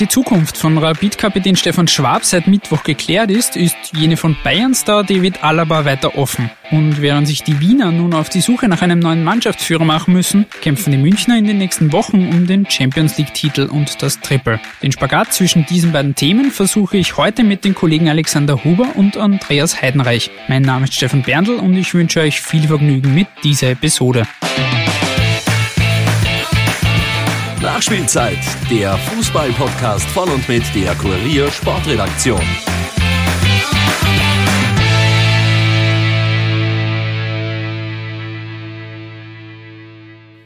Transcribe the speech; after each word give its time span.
Die 0.00 0.08
Zukunft 0.08 0.56
von 0.56 0.78
Rapid-Kapitän 0.78 1.56
Stefan 1.56 1.86
Schwab 1.86 2.24
seit 2.24 2.46
Mittwoch 2.46 2.84
geklärt 2.84 3.30
ist, 3.30 3.54
ist 3.54 3.76
jene 3.94 4.16
von 4.16 4.34
Bayern-Star 4.42 5.04
David 5.04 5.44
Alaba 5.44 5.84
weiter 5.84 6.16
offen. 6.16 6.50
Und 6.70 7.02
während 7.02 7.28
sich 7.28 7.42
die 7.42 7.60
Wiener 7.60 7.92
nun 7.92 8.14
auf 8.14 8.30
die 8.30 8.40
Suche 8.40 8.68
nach 8.68 8.80
einem 8.80 8.98
neuen 8.98 9.24
Mannschaftsführer 9.24 9.84
machen 9.84 10.14
müssen, 10.14 10.46
kämpfen 10.62 10.92
die 10.92 10.98
Münchner 10.98 11.36
in 11.36 11.46
den 11.46 11.58
nächsten 11.58 11.92
Wochen 11.92 12.28
um 12.28 12.46
den 12.46 12.68
Champions 12.70 13.18
League-Titel 13.18 13.68
und 13.70 14.02
das 14.02 14.20
Triple. 14.20 14.58
Den 14.82 14.92
Spagat 14.92 15.34
zwischen 15.34 15.66
diesen 15.66 15.92
beiden 15.92 16.14
Themen 16.14 16.50
versuche 16.50 16.96
ich 16.96 17.18
heute 17.18 17.44
mit 17.44 17.64
den 17.64 17.74
Kollegen 17.74 18.08
Alexander 18.08 18.64
Huber 18.64 18.96
und 18.96 19.18
Andreas 19.18 19.82
Heidenreich. 19.82 20.30
Mein 20.48 20.62
Name 20.62 20.84
ist 20.84 20.94
Stefan 20.94 21.22
Berndl 21.22 21.56
und 21.56 21.76
ich 21.76 21.92
wünsche 21.92 22.20
euch 22.20 22.40
viel 22.40 22.68
Vergnügen 22.68 23.14
mit 23.14 23.26
dieser 23.44 23.70
Episode. 23.70 24.26
Nachspielzeit, 27.62 28.38
der 28.70 28.96
Fußball-Podcast 28.96 30.06
von 30.06 30.30
und 30.30 30.48
mit 30.48 30.62
der 30.74 30.94
Kurier 30.94 31.50
Sportredaktion. 31.50 32.40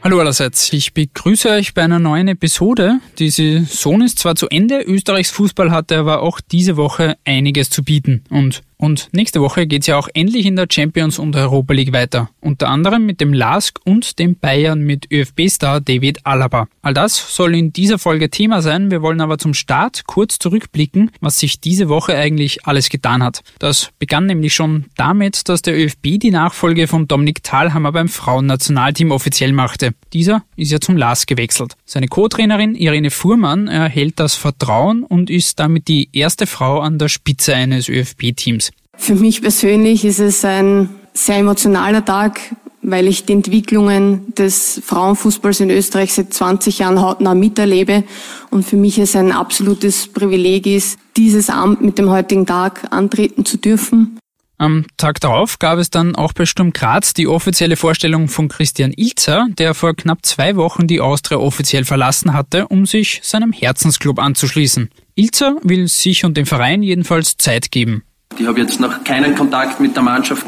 Hallo 0.03 0.19
allerseits, 0.19 0.73
ich 0.73 0.93
begrüße 0.93 1.49
euch 1.49 1.73
bei 1.73 1.83
einer 1.83 1.99
neuen 1.99 2.27
Episode. 2.27 2.99
Die 3.17 3.29
Saison 3.29 4.01
ist 4.01 4.19
zwar 4.19 4.35
zu 4.35 4.49
Ende, 4.49 4.81
Österreichs 4.81 5.31
Fußball 5.31 5.71
hatte 5.71 5.97
aber 5.97 6.21
auch 6.21 6.41
diese 6.41 6.75
Woche 6.75 7.15
einiges 7.23 7.69
zu 7.69 7.81
bieten. 7.83 8.25
Und 8.29 8.61
und 8.85 9.09
nächste 9.13 9.41
Woche 9.41 9.65
geht's 9.65 9.87
ja 9.87 9.97
auch 9.97 10.07
endlich 10.13 10.45
in 10.45 10.55
der 10.55 10.67
Champions 10.71 11.17
und 11.17 11.35
Europa 11.35 11.73
League 11.73 11.91
weiter. 11.91 12.29
Unter 12.39 12.69
anderem 12.69 13.03
mit 13.07 13.19
dem 13.19 13.33
LASK 13.33 13.79
und 13.83 14.19
dem 14.19 14.35
Bayern 14.35 14.81
mit 14.81 15.11
ÖFB-Star 15.11 15.81
David 15.81 16.23
Alaba. 16.23 16.67
All 16.83 16.93
das 16.93 17.35
soll 17.35 17.55
in 17.55 17.73
dieser 17.73 17.97
Folge 17.97 18.29
Thema 18.29 18.61
sein. 18.61 18.91
Wir 18.91 19.01
wollen 19.01 19.21
aber 19.21 19.39
zum 19.39 19.55
Start 19.55 20.05
kurz 20.05 20.37
zurückblicken, 20.37 21.09
was 21.19 21.39
sich 21.39 21.59
diese 21.59 21.89
Woche 21.89 22.15
eigentlich 22.15 22.67
alles 22.67 22.89
getan 22.89 23.23
hat. 23.23 23.41
Das 23.57 23.89
begann 23.97 24.27
nämlich 24.27 24.53
schon 24.53 24.85
damit, 24.95 25.49
dass 25.49 25.63
der 25.63 25.75
ÖFB 25.75 26.19
die 26.19 26.29
Nachfolge 26.29 26.85
von 26.85 27.07
Dominik 27.07 27.41
Thalhammer 27.41 27.91
beim 27.91 28.07
Frauennationalteam 28.07 29.09
offiziell 29.09 29.51
machte. 29.51 29.95
Dieser 30.13 30.43
ist 30.57 30.71
ja 30.71 30.79
zum 30.79 30.95
LASK 30.95 31.27
gewechselt. 31.27 31.73
Seine 31.85 32.07
Co-Trainerin 32.07 32.75
Irene 32.75 33.09
Fuhrmann 33.09 33.67
erhält 33.67 34.19
das 34.19 34.35
Vertrauen 34.35 35.01
und 35.01 35.31
ist 35.31 35.59
damit 35.59 35.87
die 35.87 36.09
erste 36.13 36.45
Frau 36.45 36.81
an 36.81 36.99
der 36.99 37.09
Spitze 37.09 37.55
eines 37.55 37.89
ÖFB-Teams. 37.89 38.71
Für 38.97 39.15
mich 39.15 39.41
persönlich 39.41 40.05
ist 40.05 40.19
es 40.19 40.43
ein 40.45 40.89
sehr 41.13 41.37
emotionaler 41.37 42.03
Tag, 42.03 42.39
weil 42.81 43.07
ich 43.07 43.25
die 43.25 43.33
Entwicklungen 43.33 44.33
des 44.35 44.81
Frauenfußballs 44.85 45.59
in 45.61 45.69
Österreich 45.71 46.13
seit 46.13 46.33
20 46.33 46.79
Jahren 46.79 47.01
hautnah 47.01 47.33
miterlebe 47.33 48.03
und 48.51 48.63
für 48.63 48.77
mich 48.77 48.97
es 48.99 49.15
ein 49.15 49.31
absolutes 49.31 50.07
Privileg 50.07 50.67
ist, 50.67 50.99
dieses 51.17 51.49
Amt 51.49 51.81
mit 51.81 51.97
dem 51.97 52.09
heutigen 52.09 52.45
Tag 52.45 52.87
antreten 52.91 53.45
zu 53.45 53.57
dürfen. 53.57 54.19
Am 54.57 54.85
Tag 54.95 55.19
darauf 55.19 55.59
gab 55.59 55.79
es 55.79 55.89
dann 55.89 56.15
auch 56.15 56.31
bei 56.31 56.45
Sturm 56.45 56.71
Graz 56.71 57.13
die 57.13 57.27
offizielle 57.27 57.75
Vorstellung 57.75 58.29
von 58.29 58.47
Christian 58.47 58.93
Ilzer, 58.95 59.47
der 59.57 59.73
vor 59.73 59.95
knapp 59.95 60.19
zwei 60.25 60.55
Wochen 60.55 60.87
die 60.87 61.01
Austria 61.01 61.39
offiziell 61.39 61.83
verlassen 61.83 62.33
hatte, 62.33 62.67
um 62.67 62.85
sich 62.85 63.19
seinem 63.21 63.51
Herzensclub 63.51 64.17
anzuschließen. 64.17 64.89
Ilzer 65.15 65.57
will 65.63 65.89
sich 65.89 66.23
und 66.23 66.37
dem 66.37 66.45
Verein 66.45 66.83
jedenfalls 66.83 67.35
Zeit 67.35 67.69
geben. 67.71 68.03
Ich 68.37 68.47
habe 68.47 68.59
jetzt 68.59 68.79
noch 68.79 69.03
keinen 69.03 69.33
Kontakt 69.35 69.79
mit 69.79 69.95
der 69.95 70.03
Mannschaft 70.03 70.45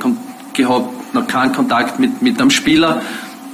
gehabt, 0.54 1.14
noch 1.14 1.28
keinen 1.28 1.54
Kontakt 1.54 2.00
mit, 2.00 2.22
mit 2.22 2.40
einem 2.40 2.50
Spieler. 2.50 3.02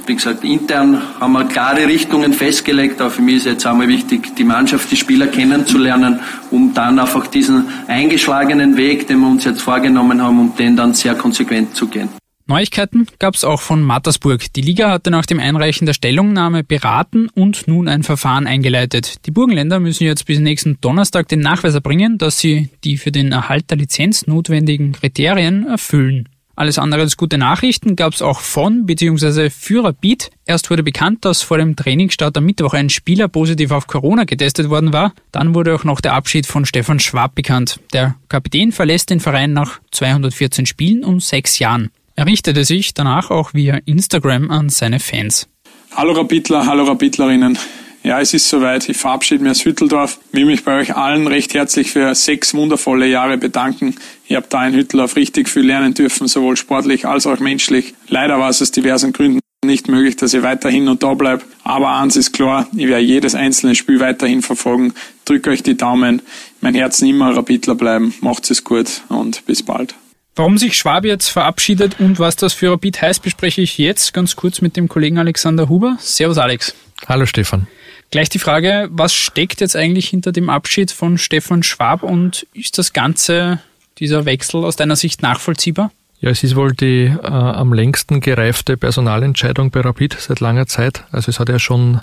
Wie 0.06 0.14
gesagt, 0.14 0.44
intern 0.44 1.00
haben 1.20 1.32
wir 1.32 1.44
klare 1.44 1.86
Richtungen 1.86 2.34
festgelegt, 2.34 3.00
aber 3.00 3.10
für 3.10 3.22
mich 3.22 3.36
ist 3.36 3.46
jetzt 3.46 3.66
einmal 3.66 3.88
wichtig, 3.88 4.34
die 4.36 4.44
Mannschaft, 4.44 4.90
die 4.90 4.96
Spieler 4.96 5.28
kennenzulernen, 5.28 6.20
um 6.50 6.74
dann 6.74 6.98
einfach 6.98 7.26
diesen 7.28 7.68
eingeschlagenen 7.86 8.76
Weg, 8.76 9.06
den 9.06 9.20
wir 9.20 9.28
uns 9.28 9.44
jetzt 9.44 9.62
vorgenommen 9.62 10.20
haben, 10.20 10.38
um 10.38 10.56
den 10.56 10.76
dann 10.76 10.94
sehr 10.94 11.14
konsequent 11.14 11.74
zu 11.74 11.86
gehen. 11.86 12.10
Neuigkeiten 12.46 13.06
gab 13.18 13.34
es 13.34 13.44
auch 13.44 13.62
von 13.62 13.82
Mattersburg. 13.82 14.52
Die 14.52 14.60
Liga 14.60 14.90
hatte 14.90 15.10
nach 15.10 15.24
dem 15.24 15.40
Einreichen 15.40 15.86
der 15.86 15.94
Stellungnahme 15.94 16.62
beraten 16.62 17.30
und 17.34 17.66
nun 17.66 17.88
ein 17.88 18.02
Verfahren 18.02 18.46
eingeleitet. 18.46 19.24
Die 19.24 19.30
Burgenländer 19.30 19.80
müssen 19.80 20.04
jetzt 20.04 20.26
bis 20.26 20.40
nächsten 20.40 20.78
Donnerstag 20.82 21.26
den 21.28 21.40
Nachweis 21.40 21.72
erbringen, 21.72 22.18
dass 22.18 22.38
sie 22.38 22.68
die 22.84 22.98
für 22.98 23.12
den 23.12 23.32
Erhalt 23.32 23.70
der 23.70 23.78
Lizenz 23.78 24.26
notwendigen 24.26 24.92
Kriterien 24.92 25.66
erfüllen. 25.66 26.28
Alles 26.54 26.78
andere 26.78 27.00
als 27.00 27.16
gute 27.16 27.38
Nachrichten 27.38 27.96
gab 27.96 28.12
es 28.12 28.20
auch 28.20 28.40
von 28.40 28.84
bzw. 28.84 29.48
für 29.48 29.82
Rapid. 29.82 30.30
Erst 30.44 30.70
wurde 30.70 30.82
bekannt, 30.82 31.24
dass 31.24 31.42
vor 31.42 31.56
dem 31.56 31.74
Trainingsstart 31.74 32.36
am 32.36 32.44
Mittwoch 32.44 32.74
ein 32.74 32.90
Spieler 32.90 33.26
positiv 33.26 33.70
auf 33.70 33.86
Corona 33.86 34.24
getestet 34.24 34.68
worden 34.68 34.92
war. 34.92 35.14
Dann 35.32 35.54
wurde 35.54 35.74
auch 35.74 35.84
noch 35.84 36.02
der 36.02 36.12
Abschied 36.12 36.46
von 36.46 36.66
Stefan 36.66 37.00
Schwab 37.00 37.34
bekannt. 37.34 37.80
Der 37.94 38.16
Kapitän 38.28 38.70
verlässt 38.70 39.10
den 39.10 39.20
Verein 39.20 39.54
nach 39.54 39.80
214 39.92 40.66
Spielen 40.66 41.02
und 41.02 41.22
sechs 41.22 41.58
Jahren. 41.58 41.90
Er 42.16 42.26
richtete 42.26 42.64
sich 42.64 42.94
danach 42.94 43.30
auch 43.30 43.54
via 43.54 43.78
Instagram 43.86 44.50
an 44.50 44.68
seine 44.68 45.00
Fans. 45.00 45.48
Hallo 45.96 46.12
Rapidler, 46.12 46.66
hallo 46.66 46.84
Rapidlerinnen. 46.84 47.58
Ja, 48.04 48.20
es 48.20 48.34
ist 48.34 48.48
soweit. 48.48 48.88
Ich 48.88 48.98
verabschiede 48.98 49.42
mich 49.42 49.50
aus 49.50 49.64
Hütteldorf. 49.64 50.20
Will 50.30 50.44
mich 50.44 50.62
bei 50.62 50.78
euch 50.78 50.94
allen 50.94 51.26
recht 51.26 51.54
herzlich 51.54 51.90
für 51.90 52.14
sechs 52.14 52.52
wundervolle 52.52 53.06
Jahre 53.08 53.38
bedanken. 53.38 53.96
Ihr 54.28 54.36
habt 54.36 54.52
da 54.52 54.66
in 54.66 54.74
Hütteldorf 54.74 55.16
richtig 55.16 55.48
viel 55.48 55.64
lernen 55.64 55.94
dürfen, 55.94 56.28
sowohl 56.28 56.56
sportlich 56.56 57.06
als 57.06 57.26
auch 57.26 57.40
menschlich. 57.40 57.94
Leider 58.08 58.38
war 58.38 58.50
es 58.50 58.60
aus 58.60 58.70
diversen 58.70 59.12
Gründen 59.12 59.40
nicht 59.64 59.88
möglich, 59.88 60.16
dass 60.16 60.34
ich 60.34 60.42
weiterhin 60.42 60.88
und 60.88 61.02
da 61.02 61.14
bleibe. 61.14 61.44
Aber 61.62 61.96
eins 61.96 62.16
ist 62.16 62.32
klar, 62.32 62.68
ich 62.76 62.86
werde 62.86 63.02
jedes 63.02 63.34
einzelne 63.34 63.74
Spiel 63.74 63.98
weiterhin 64.00 64.42
verfolgen. 64.42 64.92
Drückt 65.24 65.48
euch 65.48 65.62
die 65.62 65.76
Daumen. 65.76 66.20
Mein 66.60 66.74
Herzen 66.74 67.08
immer 67.08 67.34
Rapidler 67.34 67.74
bleiben. 67.74 68.14
Macht 68.20 68.50
es 68.50 68.62
gut 68.62 69.02
und 69.08 69.46
bis 69.46 69.62
bald. 69.62 69.94
Warum 70.36 70.58
sich 70.58 70.76
Schwab 70.76 71.04
jetzt 71.04 71.28
verabschiedet 71.28 72.00
und 72.00 72.18
was 72.18 72.34
das 72.34 72.54
für 72.54 72.72
Rapid 72.72 73.00
heißt, 73.00 73.22
bespreche 73.22 73.60
ich 73.60 73.78
jetzt 73.78 74.12
ganz 74.12 74.34
kurz 74.34 74.60
mit 74.60 74.76
dem 74.76 74.88
Kollegen 74.88 75.18
Alexander 75.18 75.68
Huber. 75.68 75.96
Servus 76.00 76.38
Alex. 76.38 76.74
Hallo 77.06 77.24
Stefan. 77.24 77.68
Gleich 78.10 78.30
die 78.30 78.40
Frage, 78.40 78.88
was 78.90 79.14
steckt 79.14 79.60
jetzt 79.60 79.76
eigentlich 79.76 80.08
hinter 80.08 80.32
dem 80.32 80.50
Abschied 80.50 80.90
von 80.90 81.18
Stefan 81.18 81.62
Schwab 81.62 82.02
und 82.02 82.48
ist 82.52 82.78
das 82.78 82.92
Ganze, 82.92 83.60
dieser 83.98 84.24
Wechsel 84.24 84.64
aus 84.64 84.74
deiner 84.74 84.96
Sicht 84.96 85.22
nachvollziehbar? 85.22 85.92
Ja, 86.24 86.30
es 86.30 86.42
ist 86.42 86.56
wohl 86.56 86.72
die 86.72 87.04
äh, 87.04 87.26
am 87.26 87.74
längsten 87.74 88.20
gereifte 88.20 88.78
Personalentscheidung 88.78 89.70
bei 89.70 89.82
Rapid 89.82 90.16
seit 90.18 90.40
langer 90.40 90.66
Zeit. 90.66 91.04
Also 91.12 91.28
es 91.28 91.38
hat 91.38 91.50
ja 91.50 91.58
schon 91.58 92.00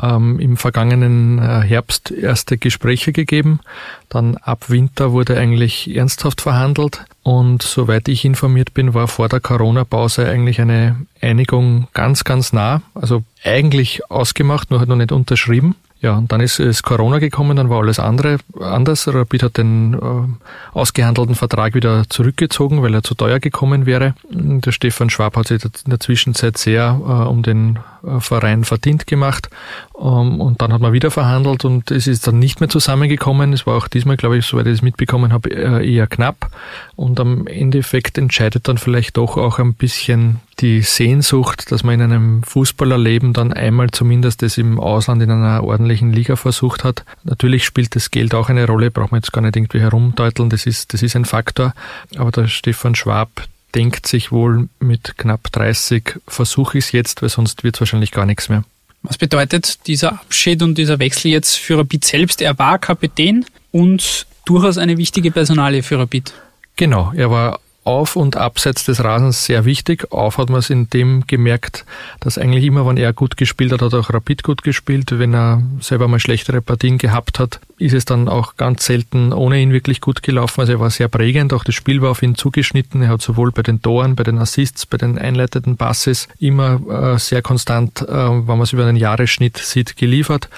ähm, 0.00 0.40
im 0.40 0.56
vergangenen 0.56 1.38
äh, 1.38 1.60
Herbst 1.60 2.10
erste 2.10 2.56
Gespräche 2.56 3.12
gegeben. 3.12 3.60
Dann 4.08 4.38
ab 4.38 4.70
Winter 4.70 5.12
wurde 5.12 5.36
eigentlich 5.36 5.94
ernsthaft 5.94 6.40
verhandelt. 6.40 7.04
Und 7.22 7.60
soweit 7.60 8.08
ich 8.08 8.24
informiert 8.24 8.72
bin, 8.72 8.94
war 8.94 9.06
vor 9.06 9.28
der 9.28 9.40
Corona-Pause 9.40 10.26
eigentlich 10.26 10.62
eine 10.62 10.96
Einigung 11.20 11.88
ganz, 11.92 12.24
ganz 12.24 12.54
nah. 12.54 12.80
Also 12.94 13.22
eigentlich 13.44 14.10
ausgemacht, 14.10 14.70
nur 14.70 14.80
hat 14.80 14.88
noch 14.88 14.96
nicht 14.96 15.12
unterschrieben. 15.12 15.74
Ja, 16.00 16.16
und 16.16 16.30
dann 16.30 16.40
ist, 16.40 16.60
ist 16.60 16.84
Corona 16.84 17.18
gekommen, 17.18 17.56
dann 17.56 17.70
war 17.70 17.80
alles 17.80 17.98
andere 17.98 18.38
anders. 18.60 19.12
Rapid 19.12 19.42
hat 19.42 19.56
den 19.58 19.94
äh, 19.94 20.76
ausgehandelten 20.76 21.34
Vertrag 21.34 21.74
wieder 21.74 22.08
zurückgezogen, 22.08 22.82
weil 22.82 22.94
er 22.94 23.02
zu 23.02 23.14
teuer 23.14 23.40
gekommen 23.40 23.84
wäre. 23.84 24.14
Der 24.30 24.70
Stefan 24.70 25.10
Schwab 25.10 25.36
hat 25.36 25.48
sich 25.48 25.64
in 25.64 25.90
der 25.90 25.98
Zwischenzeit 25.98 26.56
sehr 26.56 27.00
äh, 27.00 27.28
um 27.28 27.42
den 27.42 27.80
Verein 28.18 28.64
verdient 28.64 29.06
gemacht. 29.06 29.50
Ähm, 29.98 30.40
und 30.40 30.62
dann 30.62 30.72
hat 30.72 30.80
man 30.80 30.92
wieder 30.92 31.10
verhandelt 31.10 31.64
und 31.64 31.90
es 31.90 32.06
ist 32.06 32.26
dann 32.26 32.38
nicht 32.38 32.60
mehr 32.60 32.68
zusammengekommen. 32.68 33.52
Es 33.52 33.66
war 33.66 33.76
auch 33.76 33.88
diesmal, 33.88 34.16
glaube 34.16 34.38
ich, 34.38 34.46
soweit 34.46 34.66
ich 34.66 34.74
es 34.74 34.82
mitbekommen 34.82 35.32
habe, 35.32 35.50
äh, 35.50 35.94
eher 35.94 36.06
knapp. 36.06 36.50
Und 36.96 37.20
am 37.20 37.46
Endeffekt 37.46 38.18
entscheidet 38.18 38.68
dann 38.68 38.78
vielleicht 38.78 39.16
doch 39.16 39.36
auch 39.36 39.58
ein 39.58 39.74
bisschen 39.74 40.40
die 40.60 40.82
Sehnsucht, 40.82 41.70
dass 41.70 41.84
man 41.84 41.94
in 41.94 42.02
einem 42.02 42.42
Fußballerleben 42.42 43.32
dann 43.32 43.52
einmal 43.52 43.90
zumindest 43.90 44.42
das 44.42 44.58
im 44.58 44.80
Ausland 44.80 45.22
in 45.22 45.30
einer 45.30 45.62
ordentlichen 45.62 46.12
Liga 46.12 46.36
versucht 46.36 46.84
hat. 46.84 47.04
Natürlich 47.24 47.64
spielt 47.64 47.94
das 47.94 48.10
Geld 48.10 48.34
auch 48.34 48.48
eine 48.48 48.66
Rolle, 48.66 48.90
braucht 48.90 49.12
man 49.12 49.20
jetzt 49.20 49.32
gar 49.32 49.42
nicht 49.42 49.56
irgendwie 49.56 49.80
herumdeuteln, 49.80 50.50
das 50.50 50.66
ist, 50.66 50.92
das 50.92 51.02
ist 51.02 51.14
ein 51.14 51.24
Faktor. 51.24 51.74
Aber 52.16 52.30
der 52.32 52.48
Stefan 52.48 52.94
Schwab, 52.94 53.30
denkt 53.74 54.06
sich 54.06 54.32
wohl 54.32 54.68
mit 54.80 55.18
knapp 55.18 55.52
30, 55.52 56.20
versuche 56.26 56.78
ich 56.78 56.86
es 56.86 56.92
jetzt, 56.92 57.22
weil 57.22 57.28
sonst 57.28 57.64
wird 57.64 57.76
es 57.76 57.80
wahrscheinlich 57.80 58.10
gar 58.10 58.26
nichts 58.26 58.48
mehr. 58.48 58.64
Was 59.02 59.18
bedeutet 59.18 59.86
dieser 59.86 60.12
Abschied 60.12 60.62
und 60.62 60.76
dieser 60.76 60.98
Wechsel 60.98 61.30
jetzt 61.30 61.56
für 61.56 61.78
Rapid 61.78 62.04
selbst? 62.04 62.42
Er 62.42 62.58
war 62.58 62.78
Kapitän 62.78 63.44
und 63.70 64.26
durchaus 64.44 64.78
eine 64.78 64.96
wichtige 64.96 65.30
Personalie 65.30 65.82
für 65.82 65.98
Rapid. 65.98 66.32
Genau, 66.76 67.12
er 67.14 67.30
war 67.30 67.60
auf 67.84 68.16
und 68.16 68.36
abseits 68.36 68.84
des 68.84 69.02
Rasens 69.02 69.46
sehr 69.46 69.64
wichtig. 69.64 70.12
Auf 70.12 70.36
hat 70.36 70.50
man 70.50 70.58
es 70.58 70.68
in 70.68 70.90
dem 70.90 71.26
gemerkt, 71.26 71.86
dass 72.20 72.36
eigentlich 72.36 72.64
immer, 72.64 72.86
wenn 72.86 72.98
er 72.98 73.12
gut 73.12 73.36
gespielt 73.36 73.72
hat, 73.72 73.80
hat 73.80 73.94
auch 73.94 74.12
Rapid 74.12 74.42
gut 74.42 74.62
gespielt. 74.62 75.18
Wenn 75.18 75.34
er 75.34 75.62
selber 75.80 76.06
mal 76.06 76.20
schlechtere 76.20 76.60
Partien 76.60 76.98
gehabt 76.98 77.38
hat, 77.38 77.60
ist 77.78 77.94
es 77.94 78.04
dann 78.04 78.28
auch 78.28 78.56
ganz 78.56 78.84
selten 78.84 79.32
ohne 79.32 79.60
ihn 79.60 79.72
wirklich 79.72 80.00
gut 80.00 80.22
gelaufen. 80.22 80.60
Also 80.60 80.74
er 80.74 80.80
war 80.80 80.90
sehr 80.90 81.08
prägend, 81.08 81.52
auch 81.52 81.64
das 81.64 81.74
Spiel 81.74 82.02
war 82.02 82.10
auf 82.10 82.22
ihn 82.22 82.34
zugeschnitten. 82.34 83.02
Er 83.02 83.08
hat 83.08 83.22
sowohl 83.22 83.52
bei 83.52 83.62
den 83.62 83.80
Toren, 83.82 84.16
bei 84.16 84.24
den 84.24 84.38
Assists, 84.38 84.86
bei 84.86 84.98
den 84.98 85.18
einleiteten 85.18 85.76
Passes 85.76 86.28
immer 86.38 87.14
äh, 87.14 87.18
sehr 87.18 87.42
konstant, 87.42 88.02
äh, 88.02 88.08
wenn 88.08 88.46
man 88.46 88.62
es 88.62 88.72
über 88.72 88.86
einen 88.86 88.96
Jahresschnitt 88.96 89.58
sieht, 89.58 89.96
geliefert. 89.96 90.48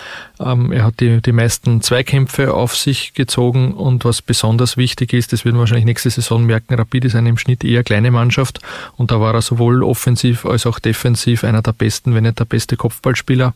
Ähm, 0.41 0.73
er 0.73 0.85
hat 0.85 1.01
die, 1.01 1.21
die 1.21 1.33
meisten 1.33 1.83
Zweikämpfe 1.83 2.55
auf 2.55 2.75
sich 2.77 3.13
gezogen 3.15 3.75
und 3.75 4.05
was 4.05 4.23
besonders 4.23 4.77
wichtig 4.77 5.13
ist, 5.13 5.33
das 5.33 5.45
werden 5.45 5.57
wir 5.57 5.61
wahrscheinlich 5.61 5.85
nächste 5.85 6.11
Saison 6.11 6.45
merken, 6.45 6.75
Rapid 6.75 7.05
ist 7.05 7.15
eine 7.15 7.29
im 7.29 7.37
Schnitt 7.37 7.63
eher 7.65 7.85
kleine 7.85 8.11
Mannschaft 8.11 8.61
und 8.97 9.11
da 9.11 9.21
war 9.21 9.35
er 9.35 9.43
sowohl 9.43 9.83
offensiv 9.83 10.47
als 10.47 10.67
auch 10.67 10.79
defensiv 10.79 11.45
einer 11.45 11.63
der 11.63 11.73
besten, 11.73 12.15
wenn 12.15 12.25
nicht 12.25 12.39
der 12.39 12.47
beste 12.47 12.77
Kopfballspieler. 12.77 13.55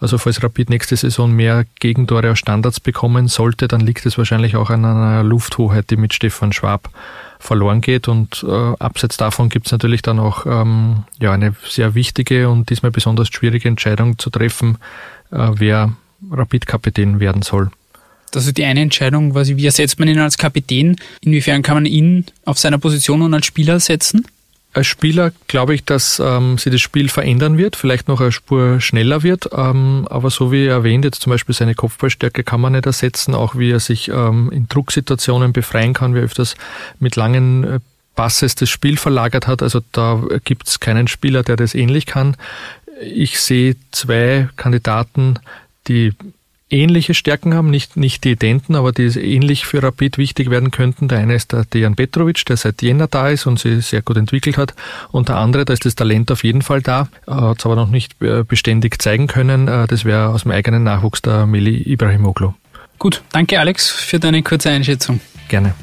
Also 0.00 0.18
falls 0.18 0.42
Rapid 0.42 0.70
nächste 0.70 0.96
Saison 0.96 1.30
mehr 1.32 1.64
Gegentore 1.78 2.30
aus 2.30 2.38
Standards 2.38 2.80
bekommen 3.02 3.26
sollte, 3.26 3.66
dann 3.66 3.80
liegt 3.80 4.06
es 4.06 4.16
wahrscheinlich 4.16 4.54
auch 4.54 4.70
an 4.70 4.84
einer 4.84 5.24
Lufthoheit, 5.24 5.90
die 5.90 5.96
mit 5.96 6.14
Stefan 6.14 6.52
Schwab 6.52 6.88
verloren 7.40 7.80
geht. 7.80 8.06
Und 8.06 8.46
äh, 8.48 8.74
abseits 8.78 9.16
davon 9.16 9.48
gibt 9.48 9.66
es 9.66 9.72
natürlich 9.72 10.02
dann 10.02 10.20
auch 10.20 10.46
ähm, 10.46 11.02
ja, 11.18 11.32
eine 11.32 11.56
sehr 11.68 11.96
wichtige 11.96 12.48
und 12.48 12.70
diesmal 12.70 12.92
besonders 12.92 13.26
schwierige 13.26 13.68
Entscheidung 13.68 14.20
zu 14.20 14.30
treffen, 14.30 14.78
äh, 15.32 15.48
wer 15.52 15.94
Rapid-Kapitän 16.30 17.18
werden 17.18 17.42
soll. 17.42 17.72
Das 18.30 18.46
ist 18.46 18.56
die 18.56 18.64
eine 18.64 18.82
Entscheidung, 18.82 19.32
quasi, 19.32 19.56
wie 19.56 19.66
ersetzt 19.66 19.98
man 19.98 20.06
ihn 20.06 20.20
als 20.20 20.38
Kapitän? 20.38 20.94
Inwiefern 21.22 21.62
kann 21.62 21.74
man 21.74 21.86
ihn 21.86 22.26
auf 22.44 22.60
seiner 22.60 22.78
Position 22.78 23.22
und 23.22 23.34
als 23.34 23.46
Spieler 23.46 23.80
setzen? 23.80 24.24
Als 24.74 24.86
Spieler 24.86 25.32
glaube 25.48 25.74
ich, 25.74 25.84
dass 25.84 26.18
ähm, 26.18 26.56
sich 26.56 26.72
das 26.72 26.80
Spiel 26.80 27.10
verändern 27.10 27.58
wird, 27.58 27.76
vielleicht 27.76 28.08
noch 28.08 28.22
eine 28.22 28.32
Spur 28.32 28.80
schneller 28.80 29.22
wird, 29.22 29.50
ähm, 29.52 30.06
aber 30.08 30.30
so 30.30 30.50
wie 30.50 30.66
erwähnt, 30.66 31.04
jetzt 31.04 31.20
zum 31.20 31.30
Beispiel 31.30 31.54
seine 31.54 31.74
Kopfballstärke 31.74 32.42
kann 32.42 32.62
man 32.62 32.72
nicht 32.72 32.86
ersetzen, 32.86 33.34
auch 33.34 33.54
wie 33.54 33.70
er 33.70 33.80
sich 33.80 34.08
ähm, 34.08 34.50
in 34.50 34.68
Drucksituationen 34.68 35.52
befreien 35.52 35.92
kann, 35.92 36.14
wie 36.14 36.20
er 36.20 36.24
öfters 36.24 36.54
mit 37.00 37.16
langen 37.16 37.64
äh, 37.64 37.80
Passes 38.14 38.54
das 38.54 38.70
Spiel 38.70 38.96
verlagert 38.96 39.46
hat. 39.46 39.62
Also 39.62 39.80
da 39.92 40.22
gibt 40.44 40.68
es 40.68 40.80
keinen 40.80 41.08
Spieler, 41.08 41.42
der 41.42 41.56
das 41.56 41.74
ähnlich 41.74 42.06
kann. 42.06 42.36
Ich 43.00 43.40
sehe 43.40 43.76
zwei 43.90 44.48
Kandidaten, 44.56 45.38
die 45.88 46.12
ähnliche 46.72 47.14
Stärken 47.14 47.54
haben, 47.54 47.70
nicht, 47.70 47.96
nicht 47.96 48.24
die 48.24 48.32
identen, 48.32 48.74
aber 48.74 48.92
die 48.92 49.06
ähnlich 49.06 49.66
für 49.66 49.82
Rapid 49.82 50.18
wichtig 50.18 50.50
werden 50.50 50.70
könnten. 50.70 51.08
Der 51.08 51.18
eine 51.18 51.34
ist 51.34 51.52
der 51.52 51.64
Dejan 51.64 51.94
Petrovic, 51.94 52.44
der 52.46 52.56
seit 52.56 52.82
Jänner 52.82 53.06
da 53.06 53.28
ist 53.28 53.46
und 53.46 53.58
sich 53.58 53.86
sehr 53.86 54.02
gut 54.02 54.16
entwickelt 54.16 54.56
hat. 54.56 54.74
Und 55.10 55.28
der 55.28 55.36
andere, 55.36 55.64
da 55.64 55.72
ist 55.72 55.84
das 55.84 55.94
Talent 55.94 56.30
auf 56.32 56.44
jeden 56.44 56.62
Fall 56.62 56.82
da, 56.82 57.08
hat 57.26 57.58
es 57.58 57.66
aber 57.66 57.76
noch 57.76 57.90
nicht 57.90 58.20
äh, 58.22 58.42
beständig 58.42 59.00
zeigen 59.00 59.26
können. 59.26 59.68
Äh, 59.68 59.86
das 59.86 60.04
wäre 60.04 60.28
aus 60.28 60.42
dem 60.42 60.52
eigenen 60.52 60.82
Nachwuchs 60.82 61.22
der 61.22 61.46
Meli 61.46 61.82
Ibrahimoglu. 61.82 62.54
Gut, 62.98 63.22
danke 63.32 63.58
Alex 63.60 63.90
für 63.90 64.18
deine 64.18 64.42
kurze 64.42 64.70
Einschätzung. 64.70 65.20
Gerne. 65.48 65.74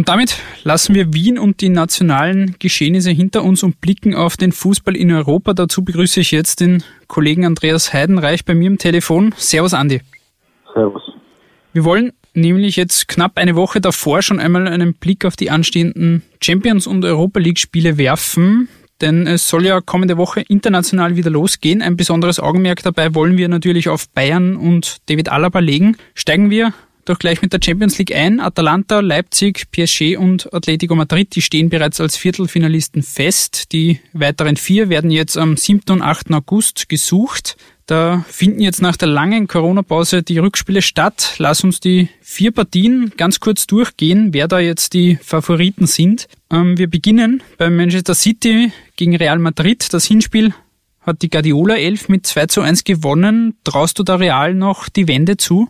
Und 0.00 0.08
damit 0.08 0.38
lassen 0.64 0.94
wir 0.94 1.12
Wien 1.12 1.38
und 1.38 1.60
die 1.60 1.68
nationalen 1.68 2.56
Geschehnisse 2.58 3.10
hinter 3.10 3.44
uns 3.44 3.62
und 3.62 3.82
blicken 3.82 4.14
auf 4.14 4.38
den 4.38 4.50
Fußball 4.50 4.96
in 4.96 5.12
Europa. 5.12 5.52
Dazu 5.52 5.84
begrüße 5.84 6.20
ich 6.20 6.30
jetzt 6.30 6.60
den 6.60 6.82
Kollegen 7.06 7.44
Andreas 7.44 7.92
Heidenreich 7.92 8.46
bei 8.46 8.54
mir 8.54 8.68
im 8.68 8.78
Telefon. 8.78 9.34
Servus, 9.36 9.74
Andi. 9.74 10.00
Servus. 10.72 11.02
Wir 11.74 11.84
wollen 11.84 12.12
nämlich 12.32 12.76
jetzt 12.76 13.08
knapp 13.08 13.36
eine 13.36 13.56
Woche 13.56 13.82
davor 13.82 14.22
schon 14.22 14.40
einmal 14.40 14.68
einen 14.68 14.94
Blick 14.94 15.26
auf 15.26 15.36
die 15.36 15.50
anstehenden 15.50 16.22
Champions- 16.42 16.86
und 16.86 17.04
Europa 17.04 17.38
League-Spiele 17.38 17.98
werfen. 17.98 18.70
Denn 19.02 19.26
es 19.26 19.50
soll 19.50 19.66
ja 19.66 19.82
kommende 19.82 20.16
Woche 20.16 20.40
international 20.40 21.16
wieder 21.16 21.28
losgehen. 21.28 21.82
Ein 21.82 21.98
besonderes 21.98 22.40
Augenmerk 22.40 22.82
dabei 22.82 23.14
wollen 23.14 23.36
wir 23.36 23.50
natürlich 23.50 23.90
auf 23.90 24.08
Bayern 24.08 24.56
und 24.56 24.96
David 25.10 25.30
Alaba 25.30 25.58
legen. 25.58 25.98
Steigen 26.14 26.48
wir 26.48 26.72
doch 27.10 27.18
gleich 27.18 27.42
mit 27.42 27.52
der 27.52 27.60
Champions 27.62 27.98
League 27.98 28.14
ein. 28.14 28.40
Atalanta, 28.40 29.00
Leipzig, 29.00 29.70
PSG 29.72 30.16
und 30.16 30.52
Atletico 30.54 30.94
Madrid, 30.94 31.34
die 31.34 31.42
stehen 31.42 31.68
bereits 31.68 32.00
als 32.00 32.16
Viertelfinalisten 32.16 33.02
fest. 33.02 33.72
Die 33.72 34.00
weiteren 34.12 34.56
vier 34.56 34.88
werden 34.88 35.10
jetzt 35.10 35.36
am 35.36 35.56
7. 35.56 35.82
und 35.90 36.02
8. 36.02 36.32
August 36.32 36.88
gesucht. 36.88 37.56
Da 37.86 38.24
finden 38.28 38.60
jetzt 38.60 38.80
nach 38.80 38.96
der 38.96 39.08
langen 39.08 39.48
Corona-Pause 39.48 40.22
die 40.22 40.38
Rückspiele 40.38 40.80
statt. 40.80 41.34
Lass 41.38 41.64
uns 41.64 41.80
die 41.80 42.08
vier 42.20 42.52
Partien 42.52 43.12
ganz 43.16 43.40
kurz 43.40 43.66
durchgehen, 43.66 44.32
wer 44.32 44.46
da 44.46 44.60
jetzt 44.60 44.92
die 44.92 45.18
Favoriten 45.20 45.88
sind. 45.88 46.28
Ähm, 46.52 46.78
wir 46.78 46.88
beginnen 46.88 47.42
beim 47.58 47.74
Manchester 47.74 48.14
City 48.14 48.70
gegen 48.94 49.16
Real 49.16 49.40
Madrid. 49.40 49.92
Das 49.92 50.04
Hinspiel 50.04 50.54
hat 51.00 51.22
die 51.22 51.30
Guardiola 51.30 51.74
11 51.74 52.08
mit 52.08 52.26
2 52.26 52.46
zu 52.46 52.60
1 52.60 52.84
gewonnen. 52.84 53.56
Traust 53.64 53.98
du 53.98 54.04
da 54.04 54.14
Real 54.14 54.54
noch 54.54 54.88
die 54.88 55.08
Wende 55.08 55.36
zu? 55.36 55.68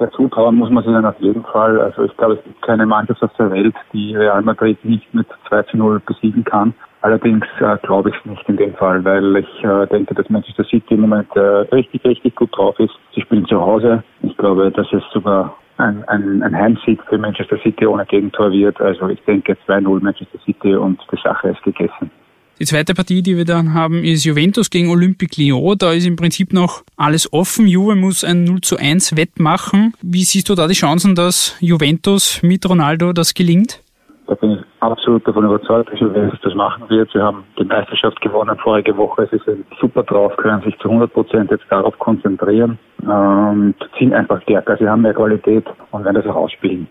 Dazu 0.00 0.28
trauen 0.28 0.56
muss 0.56 0.70
man 0.70 0.82
sich 0.82 0.94
dann 0.94 1.04
auf 1.04 1.20
jeden 1.20 1.44
Fall. 1.44 1.78
Also 1.78 2.04
ich 2.04 2.16
glaube, 2.16 2.34
es 2.34 2.44
gibt 2.44 2.62
keine 2.62 2.86
Mannschaft 2.86 3.22
auf 3.22 3.34
der 3.38 3.50
Welt, 3.50 3.74
die 3.92 4.16
Real 4.16 4.40
Madrid 4.40 4.82
nicht 4.82 5.12
mit 5.12 5.26
2 5.46 5.62
zu 5.64 5.76
0 5.76 6.00
besiegen 6.06 6.42
kann. 6.42 6.72
Allerdings 7.02 7.44
äh, 7.60 7.76
glaube 7.82 8.08
ich 8.08 8.24
nicht 8.24 8.48
in 8.48 8.56
dem 8.56 8.72
Fall, 8.74 9.04
weil 9.04 9.36
ich 9.36 9.62
äh, 9.62 9.86
denke, 9.88 10.14
dass 10.14 10.30
Manchester 10.30 10.64
City 10.64 10.94
im 10.94 11.02
Moment 11.02 11.28
äh, 11.36 11.40
richtig, 11.40 12.02
richtig 12.06 12.34
gut 12.34 12.48
drauf 12.56 12.80
ist. 12.80 12.94
Sie 13.14 13.20
spielen 13.20 13.44
zu 13.44 13.60
Hause. 13.60 14.02
Ich 14.22 14.34
glaube, 14.38 14.70
dass 14.70 14.90
es 14.90 15.02
sogar 15.12 15.54
ein, 15.76 16.02
ein, 16.08 16.42
ein 16.42 16.56
Heimsieg 16.56 17.02
für 17.04 17.18
Manchester 17.18 17.58
City 17.58 17.86
ohne 17.86 18.06
Gegentor 18.06 18.52
wird. 18.52 18.80
Also 18.80 19.06
ich 19.10 19.22
denke 19.24 19.54
2-0 19.66 20.02
Manchester 20.02 20.38
City 20.46 20.76
und 20.76 20.98
die 21.12 21.20
Sache 21.22 21.48
ist 21.48 21.62
gegessen. 21.62 22.10
Die 22.60 22.66
zweite 22.66 22.92
Partie, 22.92 23.22
die 23.22 23.38
wir 23.38 23.46
dann 23.46 23.72
haben, 23.72 24.04
ist 24.04 24.26
Juventus 24.26 24.68
gegen 24.68 24.90
Olympique 24.90 25.40
Lyon. 25.40 25.78
Da 25.78 25.92
ist 25.92 26.06
im 26.06 26.16
Prinzip 26.16 26.52
noch 26.52 26.82
alles 26.94 27.32
offen. 27.32 27.66
Juve 27.66 27.96
muss 27.96 28.22
ein 28.22 28.44
0 28.44 28.60
zu 28.60 28.76
1 28.76 29.16
wettmachen. 29.16 29.94
Wie 30.02 30.24
siehst 30.24 30.50
du 30.50 30.54
da 30.54 30.68
die 30.68 30.74
Chancen, 30.74 31.14
dass 31.14 31.56
Juventus 31.60 32.42
mit 32.42 32.68
Ronaldo 32.68 33.14
das 33.14 33.32
gelingt? 33.32 33.80
Da 34.26 34.34
bin 34.34 34.50
ich 34.50 34.58
absolut 34.80 35.26
davon 35.26 35.46
überzeugt, 35.46 35.90
dass 35.90 36.00
Juventus 36.00 36.38
das 36.42 36.54
machen 36.54 36.84
wird. 36.90 37.08
Sie 37.14 37.18
haben 37.18 37.44
die 37.58 37.64
Meisterschaft 37.64 38.20
gewonnen 38.20 38.58
vorige 38.62 38.94
Woche. 38.94 39.26
Sie 39.32 39.40
sind 39.46 39.64
super 39.80 40.02
drauf, 40.02 40.36
können 40.36 40.60
sich 40.60 40.78
zu 40.80 40.90
100 40.90 41.10
Prozent 41.14 41.50
jetzt 41.50 41.64
darauf 41.70 41.98
konzentrieren 41.98 42.78
und 43.00 43.74
ziehen 43.96 44.12
einfach 44.12 44.42
stärker. 44.42 44.76
Sie 44.76 44.86
haben 44.86 45.00
mehr 45.00 45.14
Qualität 45.14 45.64
und 45.92 46.04
werden 46.04 46.16
das 46.16 46.26
auch 46.26 46.36
ausspielen. 46.36 46.86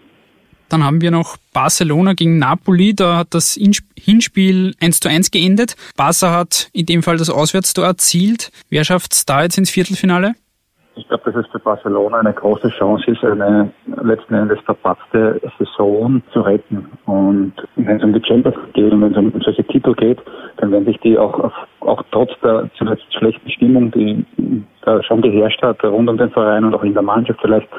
Dann 0.70 0.84
haben 0.84 1.02
wir 1.02 1.12
noch 1.12 1.38
Barcelona 1.54 2.14
gegen 2.14 2.38
Napoli. 2.38 2.94
Da 2.96 3.18
hat 3.18 3.34
das 3.34 3.56
Hinspiel 3.56 4.74
1 4.80 5.00
zu 5.00 5.10
1 5.10 5.32
geendet. 5.32 5.76
Barca 5.98 6.32
hat 6.32 6.70
in 6.74 6.86
dem 6.86 7.04
Fall 7.04 7.18
das 7.18 7.30
Auswärtstor 7.30 7.86
erzielt. 7.86 8.52
Wer 8.70 8.84
schafft 8.84 9.14
es 9.14 9.26
da 9.26 9.44
jetzt 9.44 9.58
ins 9.58 9.70
Viertelfinale? 9.70 10.36
Ich 11.00 11.08
glaube, 11.08 11.32
dass 11.32 11.46
es 11.46 11.52
für 11.52 11.60
Barcelona 11.60 12.20
eine 12.20 12.34
große 12.34 12.70
Chance 12.78 13.12
ist, 13.12 13.24
eine 13.24 13.72
letzten 14.04 14.34
Endes 14.34 14.60
verpatzte 14.66 15.40
Saison 15.58 16.22
zu 16.34 16.42
retten. 16.42 16.90
Und 17.06 17.54
wenn 17.78 17.98
es 17.98 18.04
um 18.04 18.12
die 18.12 18.22
Champions 18.28 18.58
geht 18.74 18.92
und 18.92 19.02
wenn 19.02 19.12
es 19.12 19.18
um 19.18 19.42
solche 19.42 19.64
Titel 19.64 19.94
geht, 19.94 20.20
dann 20.58 20.72
werden 20.72 20.86
sich 20.86 21.00
die 21.00 21.18
auch, 21.18 21.52
auch 21.80 22.04
trotz 22.12 22.32
der 22.44 22.70
zuletzt 22.78 23.06
schlechten 23.18 23.50
Stimmung, 23.50 23.92
die 23.92 24.26
da 24.82 25.02
schon 25.04 25.22
geherrscht 25.22 25.62
hat, 25.62 25.82
rund 25.86 26.10
um 26.10 26.18
den 26.18 26.32
Verein 26.32 26.66
und 26.66 26.76
auch 26.76 26.84
in 26.84 26.94
der 26.94 27.04
Mannschaft 27.04 27.40
vielleicht, 27.42 27.70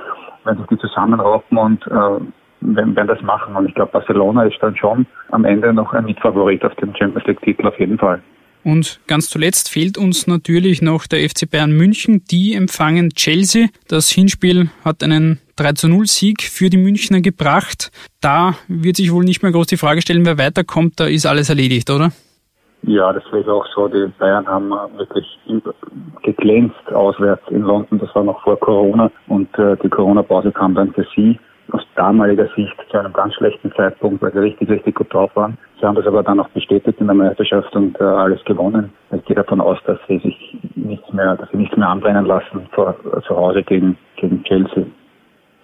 wenn 0.44 0.56
sich 0.56 0.66
die 0.68 0.78
zusammenraufen 0.78 1.58
und 1.58 1.86
äh, 1.88 2.20
werden, 2.60 2.96
werden 2.96 3.08
das 3.08 3.22
machen. 3.22 3.56
Und 3.56 3.68
ich 3.68 3.74
glaube, 3.74 3.92
Barcelona 3.92 4.44
ist 4.44 4.58
dann 4.60 4.76
schon 4.76 5.06
am 5.30 5.44
Ende 5.44 5.72
noch 5.72 5.92
ein 5.92 6.04
Mitfavorit 6.04 6.64
auf 6.64 6.74
den 6.76 6.94
Champions 6.96 7.26
League-Titel 7.26 7.66
auf 7.66 7.78
jeden 7.78 7.98
Fall. 7.98 8.22
Und 8.62 9.00
ganz 9.06 9.30
zuletzt 9.30 9.70
fehlt 9.70 9.96
uns 9.96 10.26
natürlich 10.26 10.82
noch 10.82 11.06
der 11.06 11.20
FC 11.20 11.50
Bayern 11.50 11.72
München. 11.72 12.24
Die 12.30 12.54
empfangen 12.54 13.10
Chelsea. 13.10 13.68
Das 13.88 14.10
Hinspiel 14.10 14.68
hat 14.84 15.02
einen 15.02 15.40
3 15.56 15.72
zu 15.72 15.88
0 15.88 16.06
Sieg 16.06 16.42
für 16.42 16.68
die 16.68 16.76
Münchner 16.76 17.20
gebracht. 17.20 17.90
Da 18.20 18.54
wird 18.68 18.96
sich 18.96 19.12
wohl 19.12 19.24
nicht 19.24 19.42
mehr 19.42 19.52
groß 19.52 19.66
die 19.66 19.78
Frage 19.78 20.02
stellen, 20.02 20.26
wer 20.26 20.36
weiterkommt. 20.36 21.00
Da 21.00 21.06
ist 21.06 21.26
alles 21.26 21.48
erledigt, 21.48 21.88
oder? 21.88 22.10
Ja, 22.82 23.12
das 23.12 23.22
ich 23.32 23.46
auch 23.46 23.66
so. 23.74 23.88
Die 23.88 24.10
Bayern 24.18 24.46
haben 24.46 24.70
wirklich 24.96 25.26
geglänzt 26.22 26.92
auswärts 26.92 27.42
in 27.50 27.62
London. 27.62 27.98
Das 27.98 28.14
war 28.14 28.24
noch 28.24 28.42
vor 28.42 28.58
Corona 28.58 29.10
und 29.28 29.48
äh, 29.58 29.76
die 29.82 29.88
Corona-Pause 29.88 30.52
kam 30.52 30.74
dann 30.74 30.92
für 30.92 31.06
sie 31.14 31.38
aus 31.72 31.86
damaliger 31.96 32.48
Sicht 32.56 32.74
zu 32.90 32.98
einem 32.98 33.12
ganz 33.12 33.34
schlechten 33.34 33.72
Zeitpunkt, 33.72 34.22
weil 34.22 34.32
sie 34.32 34.40
richtig, 34.40 34.68
richtig 34.68 34.94
gut 34.94 35.12
drauf 35.12 35.30
waren. 35.34 35.56
Sie 35.80 35.86
haben 35.86 35.94
das 35.94 36.06
aber 36.06 36.22
dann 36.22 36.40
auch 36.40 36.48
bestätigt 36.50 37.00
in 37.00 37.06
der 37.06 37.14
Meisterschaft 37.14 37.74
und 37.74 37.98
äh, 38.00 38.04
alles 38.04 38.44
gewonnen. 38.44 38.92
Ich 39.12 39.24
gehe 39.24 39.36
davon 39.36 39.60
aus, 39.60 39.78
dass 39.86 39.98
sie 40.08 40.18
sich 40.18 40.58
nichts 40.74 41.12
mehr, 41.12 41.36
dass 41.36 41.50
sie 41.50 41.56
nichts 41.56 41.76
mehr 41.76 41.88
anbrennen 41.88 42.26
lassen 42.26 42.68
vor, 42.72 42.94
zu 43.26 43.36
Hause 43.36 43.62
gegen, 43.62 43.96
gegen 44.16 44.42
Chelsea. 44.44 44.84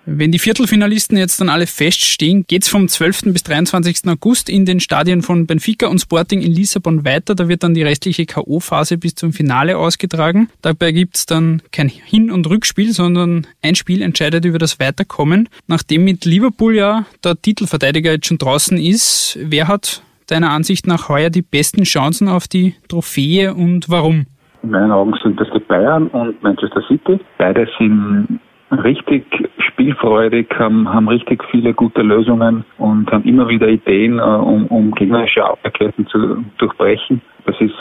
Wenn 0.08 0.30
die 0.30 0.38
Viertelfinalisten 0.38 1.18
jetzt 1.18 1.40
dann 1.40 1.48
alle 1.48 1.66
feststehen, 1.66 2.44
geht's 2.46 2.68
vom 2.68 2.86
12. 2.86 3.32
bis 3.32 3.42
23. 3.42 4.08
August 4.08 4.48
in 4.48 4.64
den 4.64 4.78
Stadien 4.78 5.20
von 5.20 5.48
Benfica 5.48 5.88
und 5.88 5.98
Sporting 5.98 6.42
in 6.42 6.52
Lissabon 6.52 7.04
weiter. 7.04 7.34
Da 7.34 7.48
wird 7.48 7.64
dann 7.64 7.74
die 7.74 7.82
restliche 7.82 8.24
K.O.-Phase 8.24 9.00
bis 9.00 9.16
zum 9.16 9.32
Finale 9.32 9.76
ausgetragen. 9.76 10.48
Dabei 10.62 10.92
gibt's 10.92 11.26
dann 11.26 11.60
kein 11.72 11.88
Hin- 11.88 12.30
und 12.30 12.48
Rückspiel, 12.48 12.92
sondern 12.92 13.48
ein 13.62 13.74
Spiel 13.74 14.00
entscheidet 14.00 14.44
über 14.44 14.60
das 14.60 14.78
Weiterkommen. 14.78 15.48
Nachdem 15.66 16.04
mit 16.04 16.24
Liverpool 16.24 16.76
ja 16.76 17.04
der 17.24 17.34
Titelverteidiger 17.34 18.12
jetzt 18.12 18.28
schon 18.28 18.38
draußen 18.38 18.78
ist, 18.78 19.36
wer 19.42 19.66
hat 19.66 20.02
deiner 20.28 20.50
Ansicht 20.50 20.86
nach 20.86 21.08
heuer 21.08 21.30
die 21.30 21.42
besten 21.42 21.82
Chancen 21.82 22.28
auf 22.28 22.46
die 22.46 22.76
Trophäe 22.88 23.54
und 23.54 23.88
warum? 23.88 24.26
In 24.62 24.70
meinen 24.70 24.92
Augen 24.92 25.14
sind 25.20 25.40
das 25.40 25.48
die 25.52 25.58
Bayern 25.58 26.06
und 26.08 26.40
Manchester 26.44 26.82
City. 26.86 27.18
Beide 27.38 27.66
sind 27.76 28.38
richtig 28.70 29.24
spielfreudig, 29.58 30.48
haben, 30.58 30.88
haben 30.88 31.08
richtig 31.08 31.42
viele 31.50 31.74
gute 31.74 32.02
Lösungen 32.02 32.64
und 32.78 33.10
haben 33.10 33.24
immer 33.24 33.48
wieder 33.48 33.68
Ideen, 33.68 34.18
äh, 34.18 34.22
um, 34.22 34.66
um 34.66 34.92
gegnerische 34.92 35.44
Abwehrketten 35.44 36.06
zu 36.08 36.44
durchbrechen. 36.58 37.22
Das 37.44 37.56
ist 37.60 37.74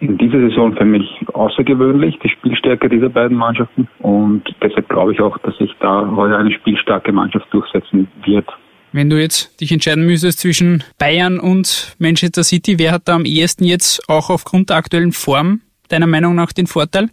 in 0.00 0.16
dieser 0.16 0.40
Saison 0.40 0.74
für 0.74 0.84
mich 0.84 1.06
außergewöhnlich, 1.34 2.18
die 2.24 2.30
Spielstärke 2.30 2.88
dieser 2.88 3.10
beiden 3.10 3.36
Mannschaften. 3.36 3.86
Und 3.98 4.44
deshalb 4.62 4.88
glaube 4.88 5.12
ich 5.12 5.20
auch, 5.20 5.36
dass 5.38 5.56
sich 5.58 5.74
da 5.80 6.10
heute 6.16 6.36
eine 6.36 6.52
spielstarke 6.52 7.12
Mannschaft 7.12 7.46
durchsetzen 7.52 8.08
wird. 8.24 8.46
Wenn 8.92 9.10
du 9.10 9.20
jetzt 9.20 9.60
dich 9.60 9.70
entscheiden 9.70 10.06
müsstest 10.06 10.40
zwischen 10.40 10.82
Bayern 10.98 11.38
und 11.38 11.94
Manchester 11.98 12.42
City, 12.42 12.78
wer 12.78 12.92
hat 12.92 13.02
da 13.06 13.14
am 13.14 13.24
ehesten 13.24 13.64
jetzt 13.64 14.08
auch 14.08 14.30
aufgrund 14.30 14.70
der 14.70 14.78
aktuellen 14.78 15.12
Form 15.12 15.60
deiner 15.88 16.06
Meinung 16.06 16.34
nach 16.34 16.52
den 16.52 16.66
Vorteil? 16.66 17.10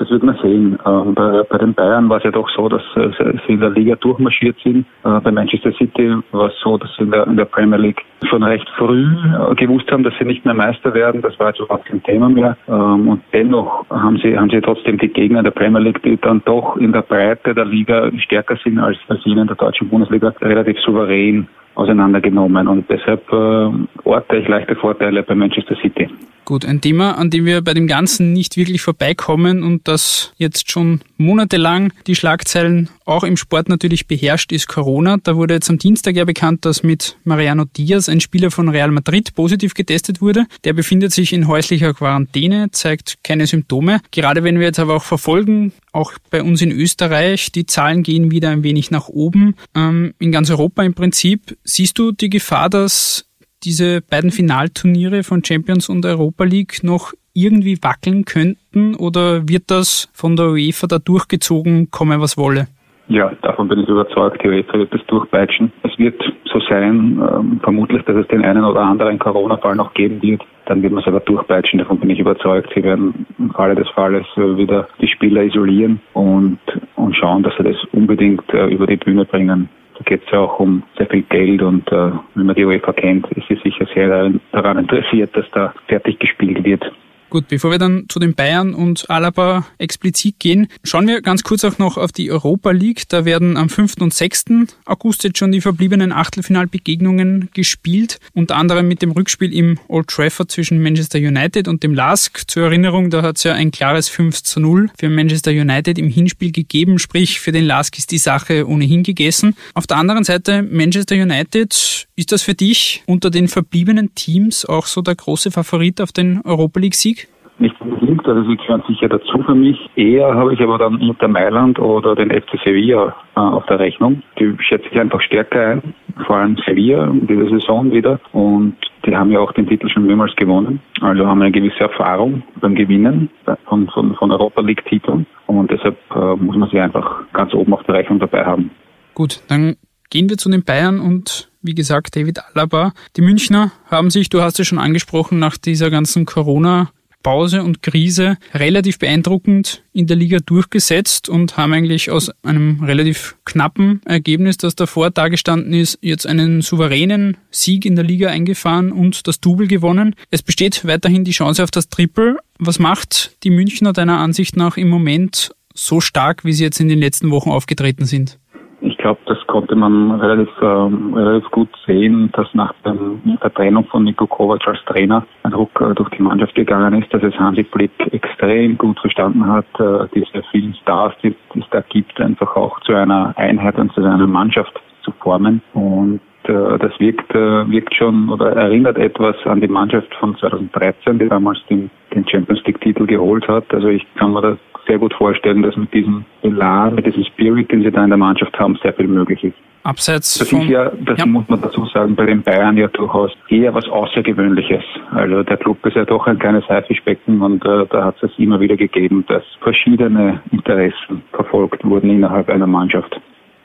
Das 0.00 0.08
wird 0.10 0.22
man 0.22 0.34
sehen. 0.42 0.78
Ähm, 0.86 1.14
bei, 1.14 1.42
bei, 1.42 1.58
den 1.58 1.74
Bayern 1.74 2.08
war 2.08 2.16
es 2.16 2.24
ja 2.24 2.30
doch 2.30 2.48
so, 2.56 2.70
dass 2.70 2.80
äh, 2.96 3.10
sie 3.46 3.52
in 3.52 3.60
der 3.60 3.68
Liga 3.68 3.96
durchmarschiert 3.96 4.56
sind. 4.64 4.86
Äh, 5.04 5.20
bei 5.20 5.30
Manchester 5.30 5.72
City 5.72 6.16
war 6.32 6.48
es 6.48 6.54
so, 6.64 6.78
dass 6.78 6.88
sie 6.96 7.02
in 7.02 7.10
der, 7.10 7.26
in 7.26 7.36
der, 7.36 7.44
Premier 7.44 7.76
League 7.76 8.00
schon 8.30 8.42
recht 8.42 8.66
früh 8.78 9.04
äh, 9.04 9.54
gewusst 9.56 9.92
haben, 9.92 10.02
dass 10.02 10.14
sie 10.18 10.24
nicht 10.24 10.46
mehr 10.46 10.54
Meister 10.54 10.94
werden. 10.94 11.20
Das 11.20 11.38
war 11.38 11.48
jetzt 11.48 11.60
überhaupt 11.60 11.84
kein 11.84 12.02
Thema 12.02 12.30
mehr. 12.30 12.56
Ähm, 12.66 13.08
und 13.08 13.22
dennoch 13.34 13.84
haben 13.90 14.16
sie, 14.22 14.38
haben 14.38 14.48
sie 14.48 14.62
trotzdem 14.62 14.96
die 14.96 15.08
Gegner 15.08 15.42
der 15.42 15.50
Premier 15.50 15.80
League, 15.80 16.02
die 16.02 16.16
dann 16.16 16.40
doch 16.46 16.78
in 16.78 16.92
der 16.92 17.02
Breite 17.02 17.54
der 17.54 17.66
Liga 17.66 18.10
stärker 18.20 18.56
sind 18.64 18.78
als, 18.78 18.96
als 19.08 19.20
in 19.26 19.34
der 19.34 19.54
deutschen 19.54 19.90
Bundesliga, 19.90 20.32
relativ 20.40 20.78
souverän 20.80 21.46
auseinandergenommen. 21.74 22.68
Und 22.68 22.88
deshalb 22.88 23.30
äh, 23.30 23.70
orte 24.04 24.36
ich 24.38 24.48
leichte 24.48 24.76
Vorteile 24.76 25.22
bei 25.22 25.34
Manchester 25.34 25.76
City. 25.76 26.08
Gut, 26.50 26.64
ein 26.64 26.80
Thema, 26.80 27.16
an 27.16 27.30
dem 27.30 27.44
wir 27.44 27.62
bei 27.62 27.74
dem 27.74 27.86
Ganzen 27.86 28.32
nicht 28.32 28.56
wirklich 28.56 28.82
vorbeikommen 28.82 29.62
und 29.62 29.86
das 29.86 30.32
jetzt 30.36 30.68
schon 30.68 31.00
monatelang 31.16 31.92
die 32.08 32.16
Schlagzeilen 32.16 32.88
auch 33.04 33.22
im 33.22 33.36
Sport 33.36 33.68
natürlich 33.68 34.08
beherrscht, 34.08 34.50
ist 34.50 34.66
Corona. 34.66 35.18
Da 35.22 35.36
wurde 35.36 35.54
jetzt 35.54 35.70
am 35.70 35.78
Dienstag 35.78 36.16
ja 36.16 36.24
bekannt, 36.24 36.64
dass 36.64 36.82
mit 36.82 37.16
Mariano 37.22 37.66
Diaz 37.66 38.08
ein 38.08 38.20
Spieler 38.20 38.50
von 38.50 38.68
Real 38.68 38.90
Madrid 38.90 39.32
positiv 39.36 39.74
getestet 39.74 40.20
wurde. 40.20 40.46
Der 40.64 40.72
befindet 40.72 41.12
sich 41.12 41.32
in 41.32 41.46
häuslicher 41.46 41.94
Quarantäne, 41.94 42.72
zeigt 42.72 43.18
keine 43.22 43.46
Symptome. 43.46 44.00
Gerade 44.10 44.42
wenn 44.42 44.58
wir 44.58 44.66
jetzt 44.66 44.80
aber 44.80 44.96
auch 44.96 45.04
verfolgen, 45.04 45.72
auch 45.92 46.14
bei 46.30 46.42
uns 46.42 46.62
in 46.62 46.72
Österreich, 46.72 47.52
die 47.52 47.66
Zahlen 47.66 48.02
gehen 48.02 48.32
wieder 48.32 48.50
ein 48.50 48.64
wenig 48.64 48.90
nach 48.90 49.08
oben. 49.08 49.54
Ähm, 49.76 50.14
in 50.18 50.32
ganz 50.32 50.50
Europa 50.50 50.82
im 50.82 50.94
Prinzip. 50.94 51.56
Siehst 51.62 51.96
du 51.96 52.10
die 52.10 52.28
Gefahr, 52.28 52.68
dass 52.68 53.29
diese 53.64 54.00
beiden 54.02 54.30
Finalturniere 54.30 55.22
von 55.22 55.44
Champions 55.44 55.88
und 55.88 56.04
Europa 56.06 56.44
League 56.44 56.82
noch 56.82 57.12
irgendwie 57.34 57.78
wackeln 57.82 58.24
könnten 58.24 58.94
oder 58.94 59.48
wird 59.48 59.64
das 59.70 60.08
von 60.12 60.36
der 60.36 60.46
UEFA 60.46 60.86
da 60.86 60.98
durchgezogen, 60.98 61.90
komme 61.90 62.20
was 62.20 62.36
wolle? 62.36 62.66
Ja, 63.10 63.32
davon 63.42 63.66
bin 63.66 63.80
ich 63.80 63.88
überzeugt. 63.88 64.40
Die 64.42 64.48
UEFA 64.48 64.78
wird 64.78 64.94
das 64.94 65.04
durchpeitschen. 65.06 65.72
Es 65.82 65.98
wird 65.98 66.22
so 66.44 66.60
sein, 66.60 67.20
ähm, 67.20 67.60
vermutlich, 67.60 68.04
dass 68.04 68.14
es 68.14 68.28
den 68.28 68.44
einen 68.44 68.62
oder 68.62 68.82
anderen 68.82 69.18
Corona-Fall 69.18 69.74
noch 69.74 69.94
geben 69.94 70.22
wird. 70.22 70.42
Dann 70.66 70.80
wird 70.80 70.92
man 70.92 71.02
es 71.02 71.08
aber 71.08 71.18
durchpeitschen. 71.18 71.80
Davon 71.80 71.98
bin 71.98 72.10
ich 72.10 72.20
überzeugt. 72.20 72.70
Sie 72.72 72.84
werden 72.84 73.26
im 73.36 73.50
Falle 73.50 73.74
des 73.74 73.88
Falles 73.90 74.24
äh, 74.36 74.56
wieder 74.56 74.86
die 75.00 75.08
Spieler 75.08 75.42
isolieren 75.42 76.00
und, 76.12 76.60
und 76.94 77.16
schauen, 77.16 77.42
dass 77.42 77.52
sie 77.56 77.64
das 77.64 77.76
unbedingt 77.90 78.48
äh, 78.54 78.66
über 78.66 78.86
die 78.86 78.96
Bühne 78.96 79.24
bringen. 79.24 79.68
Da 80.00 80.04
geht 80.04 80.24
es 80.24 80.30
ja 80.32 80.38
auch 80.38 80.58
um 80.58 80.82
sehr 80.96 81.06
viel 81.08 81.22
Geld 81.22 81.60
und 81.60 81.86
äh, 81.92 82.10
wenn 82.34 82.46
man 82.46 82.54
die 82.54 82.64
UEFA 82.64 82.94
kennt, 82.94 83.30
ist 83.32 83.46
sie 83.48 83.60
sicher 83.62 83.86
sehr 83.94 84.32
daran 84.50 84.78
interessiert, 84.78 85.36
dass 85.36 85.44
da 85.50 85.74
fertig 85.88 86.18
gespielt 86.18 86.64
wird. 86.64 86.90
Gut, 87.30 87.46
bevor 87.46 87.70
wir 87.70 87.78
dann 87.78 88.06
zu 88.08 88.18
den 88.18 88.34
Bayern 88.34 88.74
und 88.74 89.08
Alaba 89.08 89.64
explizit 89.78 90.40
gehen, 90.40 90.66
schauen 90.82 91.06
wir 91.06 91.22
ganz 91.22 91.44
kurz 91.44 91.62
auch 91.62 91.78
noch 91.78 91.96
auf 91.96 92.10
die 92.10 92.28
Europa 92.28 92.72
League. 92.72 93.08
Da 93.08 93.24
werden 93.24 93.56
am 93.56 93.68
5. 93.68 93.98
und 94.00 94.12
6. 94.12 94.46
August 94.84 95.22
jetzt 95.22 95.38
schon 95.38 95.52
die 95.52 95.60
verbliebenen 95.60 96.10
Achtelfinalbegegnungen 96.10 97.48
gespielt, 97.54 98.18
unter 98.34 98.56
anderem 98.56 98.88
mit 98.88 99.00
dem 99.00 99.12
Rückspiel 99.12 99.54
im 99.54 99.78
Old 99.86 100.08
Trafford 100.08 100.50
zwischen 100.50 100.82
Manchester 100.82 101.20
United 101.20 101.68
und 101.68 101.84
dem 101.84 101.94
LASK. 101.94 102.50
Zur 102.50 102.64
Erinnerung, 102.64 103.10
da 103.10 103.22
hat 103.22 103.36
es 103.36 103.44
ja 103.44 103.52
ein 103.52 103.70
klares 103.70 104.08
5 104.08 104.42
zu 104.42 104.58
0 104.58 104.90
für 104.98 105.08
Manchester 105.08 105.52
United 105.52 105.98
im 105.98 106.08
Hinspiel 106.08 106.50
gegeben, 106.50 106.98
sprich 106.98 107.38
für 107.38 107.52
den 107.52 107.64
LASK 107.64 107.96
ist 107.98 108.10
die 108.10 108.18
Sache 108.18 108.66
ohnehin 108.66 109.04
gegessen. 109.04 109.54
Auf 109.74 109.86
der 109.86 109.98
anderen 109.98 110.24
Seite 110.24 110.64
Manchester 110.64 111.14
United, 111.14 112.08
ist 112.20 112.32
das 112.32 112.42
für 112.42 112.54
dich 112.54 113.02
unter 113.06 113.30
den 113.30 113.48
verbliebenen 113.48 114.14
Teams 114.14 114.66
auch 114.66 114.86
so 114.86 115.00
der 115.00 115.14
große 115.14 115.50
Favorit 115.50 116.02
auf 116.02 116.12
den 116.12 116.42
Europa 116.42 116.78
League-Sieg? 116.78 117.19
Nicht 117.60 117.78
unbedingt, 117.78 118.26
also 118.26 118.42
sie 118.48 118.56
gehören 118.56 118.82
sicher 118.88 119.10
dazu 119.10 119.42
für 119.42 119.54
mich. 119.54 119.78
Eher 119.94 120.34
habe 120.34 120.54
ich 120.54 120.60
aber 120.62 120.78
dann 120.78 120.98
Inter 120.98 121.28
Mailand 121.28 121.78
oder 121.78 122.14
den 122.14 122.30
FC 122.30 122.58
Sevilla 122.64 123.14
äh, 123.36 123.40
auf 123.40 123.66
der 123.66 123.78
Rechnung. 123.78 124.22
Die 124.38 124.56
schätze 124.60 124.86
ich 124.90 124.98
einfach 124.98 125.20
stärker 125.20 125.72
ein, 125.72 125.94
vor 126.26 126.36
allem 126.36 126.56
Sevilla 126.64 127.04
in 127.04 127.26
dieser 127.26 127.50
Saison 127.50 127.92
wieder. 127.92 128.18
Und 128.32 128.76
die 129.04 129.14
haben 129.14 129.30
ja 129.30 129.40
auch 129.40 129.52
den 129.52 129.68
Titel 129.68 129.90
schon 129.90 130.06
mehrmals 130.06 130.34
gewonnen, 130.36 130.80
also 131.02 131.26
haben 131.26 131.42
eine 131.42 131.52
gewisse 131.52 131.80
Erfahrung 131.80 132.42
beim 132.62 132.74
Gewinnen 132.74 133.28
von, 133.66 133.88
von, 133.90 134.14
von 134.14 134.32
Europa 134.32 134.62
League-Titeln. 134.62 135.26
Und 135.46 135.70
deshalb 135.70 135.98
äh, 136.14 136.36
muss 136.36 136.56
man 136.56 136.70
sie 136.70 136.80
einfach 136.80 137.24
ganz 137.34 137.52
oben 137.52 137.74
auf 137.74 137.82
der 137.82 137.96
Rechnung 137.96 138.20
dabei 138.20 138.42
haben. 138.46 138.70
Gut, 139.12 139.42
dann 139.48 139.76
gehen 140.08 140.30
wir 140.30 140.38
zu 140.38 140.50
den 140.50 140.64
Bayern 140.64 140.98
und 140.98 141.50
wie 141.60 141.74
gesagt, 141.74 142.16
David 142.16 142.38
Alaba. 142.54 142.92
Die 143.18 143.20
Münchner 143.20 143.70
haben 143.90 144.08
sich, 144.08 144.30
du 144.30 144.40
hast 144.40 144.58
es 144.58 144.66
schon 144.66 144.78
angesprochen, 144.78 145.38
nach 145.38 145.58
dieser 145.58 145.90
ganzen 145.90 146.24
Corona- 146.24 146.88
Pause 147.22 147.62
und 147.62 147.82
Krise 147.82 148.38
relativ 148.54 148.98
beeindruckend 148.98 149.82
in 149.92 150.06
der 150.06 150.16
Liga 150.16 150.38
durchgesetzt 150.38 151.28
und 151.28 151.56
haben 151.56 151.72
eigentlich 151.72 152.10
aus 152.10 152.30
einem 152.42 152.82
relativ 152.82 153.36
knappen 153.44 154.00
Ergebnis, 154.04 154.56
das 154.56 154.74
davor 154.74 155.10
dargestanden 155.10 155.72
ist, 155.74 155.98
jetzt 156.00 156.26
einen 156.26 156.62
souveränen 156.62 157.36
Sieg 157.50 157.84
in 157.84 157.96
der 157.96 158.04
Liga 158.04 158.30
eingefahren 158.30 158.92
und 158.92 159.26
das 159.26 159.40
Double 159.40 159.66
gewonnen. 159.66 160.14
Es 160.30 160.42
besteht 160.42 160.84
weiterhin 160.86 161.24
die 161.24 161.32
Chance 161.32 161.62
auf 161.62 161.70
das 161.70 161.88
Triple. 161.88 162.38
Was 162.58 162.78
macht 162.78 163.36
die 163.44 163.50
Münchner 163.50 163.92
deiner 163.92 164.18
Ansicht 164.18 164.56
nach 164.56 164.76
im 164.76 164.88
Moment 164.88 165.52
so 165.74 166.00
stark, 166.00 166.44
wie 166.44 166.52
sie 166.52 166.64
jetzt 166.64 166.80
in 166.80 166.88
den 166.88 166.98
letzten 166.98 167.30
Wochen 167.30 167.50
aufgetreten 167.50 168.06
sind? 168.06 168.39
Ich 168.82 168.96
glaube, 168.96 169.20
das 169.26 169.38
konnte 169.46 169.76
man 169.76 170.12
relativ, 170.12 170.48
ähm, 170.62 171.12
relativ 171.14 171.50
gut 171.50 171.68
sehen, 171.86 172.30
dass 172.32 172.48
nach 172.54 172.72
dem, 172.84 173.20
der 173.42 173.52
Trennung 173.52 173.84
von 173.84 174.04
Niko 174.04 174.26
Kovac 174.26 174.66
als 174.66 174.82
Trainer 174.86 175.26
ein 175.42 175.52
Ruck 175.52 175.80
äh, 175.80 175.94
durch 175.94 176.08
die 176.10 176.22
Mannschaft 176.22 176.54
gegangen 176.54 177.02
ist, 177.02 177.12
dass 177.12 177.22
es 177.22 177.38
Hansi 177.38 177.64
Flick 177.64 177.92
extrem 178.12 178.78
gut 178.78 178.98
verstanden 178.98 179.46
hat, 179.46 179.66
äh, 179.78 180.06
diese 180.14 180.42
vielen 180.50 180.74
Stars, 180.74 181.12
die 181.22 181.34
es 181.54 181.64
da 181.70 181.82
gibt, 181.90 182.18
einfach 182.20 182.56
auch 182.56 182.80
zu 182.80 182.94
einer 182.94 183.34
Einheit 183.36 183.76
und 183.76 183.92
zu 183.92 184.02
einer 184.02 184.26
Mannschaft 184.26 184.80
zu 185.02 185.12
formen. 185.12 185.60
Und 185.74 186.20
äh, 186.44 186.78
das 186.78 186.98
wirkt, 186.98 187.30
äh, 187.34 187.70
wirkt 187.70 187.94
schon 187.94 188.30
oder 188.30 188.52
erinnert 188.56 188.96
etwas 188.96 189.36
an 189.44 189.60
die 189.60 189.68
Mannschaft 189.68 190.14
von 190.14 190.36
2013, 190.36 191.18
die 191.18 191.28
damals 191.28 191.58
den, 191.68 191.90
den 192.14 192.26
Champions 192.28 192.62
League 192.64 192.80
Titel 192.80 193.06
geholt 193.06 193.46
hat. 193.48 193.64
Also 193.72 193.88
ich 193.88 194.06
kann 194.16 194.32
mir 194.32 194.42
das 194.42 194.58
sehr 194.86 194.98
gut 194.98 195.14
vorstellen, 195.14 195.62
dass 195.62 195.76
mit 195.76 195.92
diesem 195.92 196.24
Elan, 196.42 196.94
mit 196.94 197.06
diesem 197.06 197.24
Spirit, 197.24 197.70
den 197.70 197.82
sie 197.82 197.90
da 197.90 198.02
in 198.02 198.10
der 198.10 198.18
Mannschaft 198.18 198.58
haben, 198.58 198.78
sehr 198.82 198.92
viel 198.92 199.08
möglich 199.08 199.44
ist. 199.44 199.56
Abseits 199.82 200.38
das 200.38 200.50
von, 200.50 200.62
ist 200.62 200.68
ja, 200.68 200.90
das 201.06 201.18
ja. 201.18 201.26
muss 201.26 201.48
man 201.48 201.60
dazu 201.62 201.86
sagen, 201.86 202.14
bei 202.14 202.26
den 202.26 202.42
Bayern 202.42 202.76
ja 202.76 202.88
durchaus 202.88 203.30
eher 203.48 203.72
was 203.72 203.88
Außergewöhnliches. 203.88 204.84
Also 205.10 205.42
der 205.42 205.56
Club 205.56 205.84
ist 205.86 205.96
ja 205.96 206.04
doch 206.04 206.26
ein 206.26 206.38
kleines 206.38 206.68
Haifischbecken 206.68 207.40
und 207.40 207.64
äh, 207.64 207.86
da 207.88 208.04
hat 208.04 208.22
es 208.22 208.30
immer 208.36 208.60
wieder 208.60 208.76
gegeben, 208.76 209.24
dass 209.28 209.42
verschiedene 209.62 210.42
Interessen 210.50 211.22
verfolgt 211.32 211.82
wurden 211.82 212.10
innerhalb 212.10 212.50
einer 212.50 212.66
Mannschaft. 212.66 213.18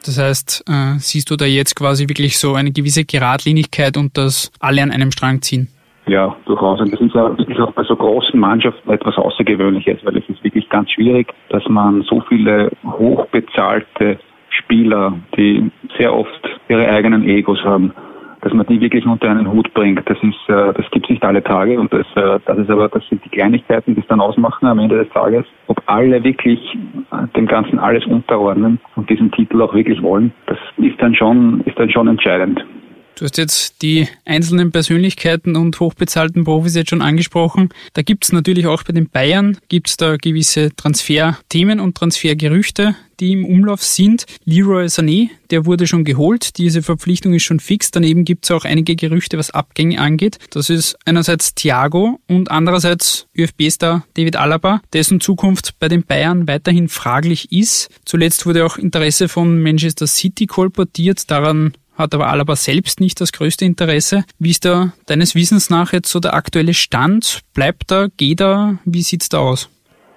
Das 0.06 0.18
heißt, 0.18 0.64
äh, 0.70 1.00
siehst 1.00 1.30
du 1.32 1.36
da 1.36 1.46
jetzt 1.46 1.75
quasi 1.75 2.08
wirklich 2.08 2.38
so 2.38 2.54
eine 2.54 2.72
gewisse 2.72 3.04
Geradlinigkeit 3.04 3.98
und 3.98 4.18
dass 4.18 4.52
alle 4.60 4.84
an 4.84 4.92
einem 4.92 5.12
Strang 5.12 5.42
ziehen? 5.42 5.68
Ja, 6.08 6.36
durchaus. 6.46 6.80
Und 6.82 6.94
das 6.94 7.02
ist, 7.02 7.16
auch, 7.16 7.36
das 7.36 7.48
ist 7.48 7.60
auch 7.60 7.72
bei 7.72 7.84
so 7.84 7.96
großen 7.96 8.40
Mannschaften 8.40 8.90
etwas 8.92 9.18
Außergewöhnliches, 9.18 10.06
weil 10.06 10.18
es 10.18 10.30
ist 10.30 10.44
wirklich 10.44 10.70
ganz 10.70 10.92
schwierig, 10.92 11.34
dass 11.50 11.68
man 11.68 12.04
so 12.04 12.22
viele 12.30 12.72
hochbezahlte 12.86 14.20
Spieler, 14.50 15.14
die 15.36 15.72
sehr 15.98 16.14
oft 16.14 16.50
ihre 16.70 16.88
eigenen 16.88 17.28
Egos 17.28 17.64
haben, 17.64 17.92
dass 18.42 18.54
man 18.54 18.68
die 18.68 18.80
wirklich 18.80 19.06
unter 19.08 19.30
einen 19.32 19.52
Hut 19.52 19.74
bringt. 19.74 20.08
Das 20.08 20.18
ist, 20.22 20.50
äh, 20.50 20.74
das 20.74 20.86
gibt's 20.92 21.10
nicht 21.10 21.24
alle 21.24 21.44
Tage 21.44 21.80
und 21.80 21.92
das, 21.92 22.06
äh, 22.16 22.40
das 22.46 22.60
ist 22.60 22.70
aber, 22.70 22.88
das 22.90 23.04
sind 23.10 23.26
die 23.26 23.30
Kleinigkeiten, 23.30 23.96
die 23.96 24.02
es 24.02 24.08
dann 24.08 24.22
ausmachen 24.22 24.68
am 24.68 24.78
Ende 24.78 25.00
des 25.04 25.10
Tages. 25.10 25.46
Ob 25.66 25.82
alle 25.88 26.24
wirklich 26.24 26.60
dem 27.36 27.48
Ganzen 27.48 27.80
alles 27.80 28.06
unterordnen 28.06 28.80
und 28.96 29.10
diesen 29.10 29.32
Titel 29.32 29.60
auch 29.64 29.74
wirklich 29.74 30.02
wollen, 30.04 30.32
das 30.46 30.60
ist 30.78 31.02
dann 31.02 31.16
schon, 31.16 31.62
ist 31.62 31.80
dann 31.80 31.90
schon 31.90 32.08
entscheidend. 32.08 32.64
Du 33.15 33.24
hast 33.24 33.38
jetzt 33.38 33.81
die 33.81 34.10
einzelnen 34.25 34.74
Persönlichkeiten 34.74 35.55
und 35.55 35.79
hochbezahlten 35.79 36.43
Profis 36.43 36.75
jetzt 36.75 36.89
schon 36.89 37.01
angesprochen. 37.01 37.69
Da 37.93 38.01
gibt 38.01 38.25
es 38.25 38.34
natürlich 38.34 38.67
auch 38.67 38.84
bei 38.84 38.91
den 38.91 39.10
Bayern, 39.10 39.57
gibt 39.69 39.88
es 39.88 39.95
da 39.95 40.17
gewisse 40.17 40.75
Transferthemen 40.75 41.79
und 41.79 41.95
Transfergerüchte, 41.95 42.93
die 43.22 43.31
im 43.31 43.45
Umlauf 43.45 43.81
sind. 43.81 44.25
Leroy 44.43 44.88
Sané, 44.88 45.29
der 45.50 45.65
wurde 45.65 45.88
schon 45.88 46.03
geholt, 46.03 46.57
diese 46.57 46.81
Verpflichtung 46.81 47.34
ist 47.34 47.43
schon 47.43 47.62
fix. 47.62 47.89
Daneben 47.89 48.25
gibt 48.25 48.43
es 48.43 48.51
auch 48.51 48.65
einige 48.65 48.98
Gerüchte, 48.98 49.38
was 49.38 49.51
Abgänge 49.51 50.01
angeht. 50.01 50.38
Das 50.50 50.69
ist 50.69 50.98
einerseits 51.05 51.55
Thiago 51.55 52.19
und 52.27 52.51
andererseits 52.51 53.27
ÖFB-Star 53.38 54.05
David 54.15 54.36
Alaba, 54.36 54.81
dessen 54.91 55.22
Zukunft 55.22 55.79
bei 55.79 55.88
den 55.88 56.03
Bayern 56.03 56.50
weiterhin 56.50 56.89
fraglich 56.89 57.50
ist. 57.53 57.89
Zuletzt 58.03 58.45
wurde 58.45 58.65
auch 58.65 58.77
Interesse 58.77 59.29
von 59.29 59.62
Manchester 59.62 60.05
City 60.05 60.48
kolportiert. 60.48 61.31
Daran 61.31 61.74
hat 61.98 62.14
aber 62.14 62.28
Alaba 62.28 62.56
selbst 62.56 63.00
nicht 63.00 63.20
das 63.22 63.32
größte 63.32 63.66
Interesse. 63.66 64.24
Wie 64.40 64.52
ist 64.52 64.66
da 64.66 64.94
deines 65.08 65.36
Wissens 65.36 65.70
nach 65.70 65.94
jetzt 65.94 66.12
so 66.12 66.20
der 66.20 66.34
aktuelle 66.34 66.74
Stand? 66.74 67.42
Bleibt 67.54 67.92
er, 67.92 68.10
geht 68.18 68.42
er? 68.42 68.78
Wie 68.86 69.02
sieht's 69.02 69.30
da 69.30 69.40
aus? 69.40 69.70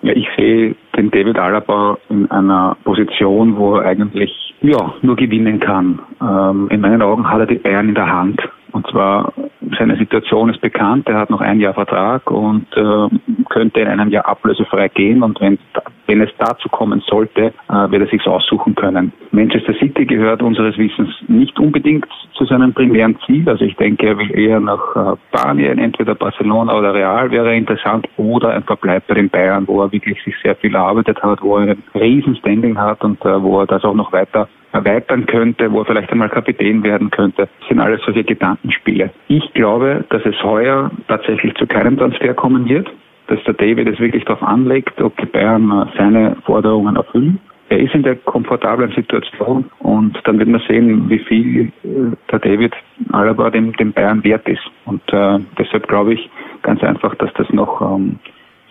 Ja, 0.02 0.12
ich 0.12 0.26
sehe 0.36 0.76
den 0.96 1.10
David 1.10 1.38
Alaba 1.38 1.98
in 2.08 2.30
einer 2.30 2.76
Position, 2.84 3.56
wo 3.56 3.76
er 3.76 3.86
eigentlich 3.86 4.30
ja, 4.60 4.94
nur 5.02 5.16
gewinnen 5.16 5.60
kann. 5.60 6.00
Ähm, 6.20 6.68
in 6.70 6.80
meinen 6.80 7.02
Augen 7.02 7.28
hat 7.28 7.40
er 7.40 7.46
die 7.46 7.56
Bayern 7.56 7.88
in 7.88 7.94
der 7.94 8.10
Hand. 8.10 8.40
Und 8.72 8.86
zwar, 8.88 9.32
seine 9.78 9.96
Situation 9.96 10.50
ist 10.50 10.60
bekannt, 10.60 11.08
er 11.08 11.18
hat 11.18 11.30
noch 11.30 11.40
ein 11.40 11.60
Jahr 11.60 11.74
Vertrag 11.74 12.30
und 12.30 12.66
äh, 12.76 13.08
könnte 13.48 13.80
in 13.80 13.88
einem 13.88 14.10
Jahr 14.10 14.26
ablösefrei 14.26 14.88
gehen. 14.88 15.22
Und 15.22 15.40
wenn, 15.40 15.58
wenn 16.06 16.20
es 16.20 16.30
dazu 16.38 16.68
kommen 16.68 17.02
sollte, 17.06 17.52
äh, 17.68 17.90
wird 17.90 18.02
er 18.02 18.08
sich 18.08 18.26
aussuchen 18.26 18.74
können. 18.74 19.12
Manchester 19.30 19.74
City 19.74 20.04
gehört 20.04 20.42
unseres 20.42 20.76
Wissens 20.76 21.14
nicht 21.28 21.58
unbedingt 21.58 22.06
zu 22.34 22.44
seinem 22.44 22.72
primären 22.72 23.18
Ziel. 23.26 23.48
Also 23.48 23.64
ich 23.64 23.76
denke, 23.76 24.06
er 24.06 24.18
will 24.18 24.38
eher 24.38 24.60
nach 24.60 24.96
äh, 24.96 25.16
Spanien, 25.28 25.78
entweder 25.78 26.14
Barcelona 26.14 26.76
oder 26.76 26.94
Real 26.94 27.30
wäre 27.30 27.54
interessant 27.54 28.06
oder 28.16 28.50
ein 28.50 28.62
Verbleib 28.64 29.06
bei 29.06 29.14
den 29.14 29.30
Bayern, 29.30 29.66
wo 29.66 29.82
er 29.82 29.92
wirklich 29.92 30.22
sich 30.24 30.34
sehr 30.42 30.56
viel 30.56 30.74
erarbeitet 30.74 31.22
hat, 31.22 31.42
wo 31.42 31.58
er 31.58 31.70
ein 31.70 31.82
riesen 31.94 32.36
Standing 32.36 32.78
hat 32.78 33.02
und 33.02 33.24
äh, 33.24 33.42
wo 33.42 33.60
er 33.60 33.66
das 33.66 33.84
auch 33.84 33.94
noch 33.94 34.12
weiter 34.12 34.48
erweitern 34.72 35.26
könnte, 35.26 35.72
wo 35.72 35.80
er 35.80 35.86
vielleicht 35.86 36.10
einmal 36.12 36.28
Kapitän 36.28 36.82
werden 36.82 37.10
könnte. 37.10 37.48
Das 37.60 37.68
sind 37.68 37.80
alles 37.80 38.00
solche 38.04 38.24
Gedankenspiele. 38.24 39.10
Ich 39.28 39.52
glaube, 39.54 40.04
dass 40.10 40.24
es 40.24 40.42
heuer 40.42 40.90
tatsächlich 41.08 41.54
zu 41.54 41.66
keinem 41.66 41.96
Transfer 41.96 42.34
kommen 42.34 42.68
wird, 42.68 42.88
dass 43.28 43.42
der 43.44 43.54
David 43.54 43.88
es 43.88 44.00
wirklich 44.00 44.24
darauf 44.24 44.42
anlegt, 44.42 45.00
ob 45.00 45.16
die 45.18 45.26
Bayern 45.26 45.90
seine 45.96 46.36
Forderungen 46.44 46.96
erfüllen. 46.96 47.40
Er 47.70 47.80
ist 47.80 47.94
in 47.94 48.02
der 48.02 48.16
komfortablen 48.16 48.92
Situation 48.92 49.66
und 49.80 50.18
dann 50.24 50.38
wird 50.38 50.48
man 50.48 50.62
sehen, 50.66 51.10
wie 51.10 51.18
viel 51.18 51.66
äh, 51.84 52.16
der 52.32 52.38
David 52.38 52.74
Alaba 53.12 53.50
dem, 53.50 53.74
dem 53.74 53.92
Bayern 53.92 54.24
wert 54.24 54.48
ist. 54.48 54.62
Und 54.86 55.02
äh, 55.12 55.38
deshalb 55.58 55.86
glaube 55.86 56.14
ich 56.14 56.30
ganz 56.62 56.82
einfach, 56.82 57.14
dass 57.16 57.30
das 57.34 57.50
noch 57.50 57.82
ähm, 57.82 58.18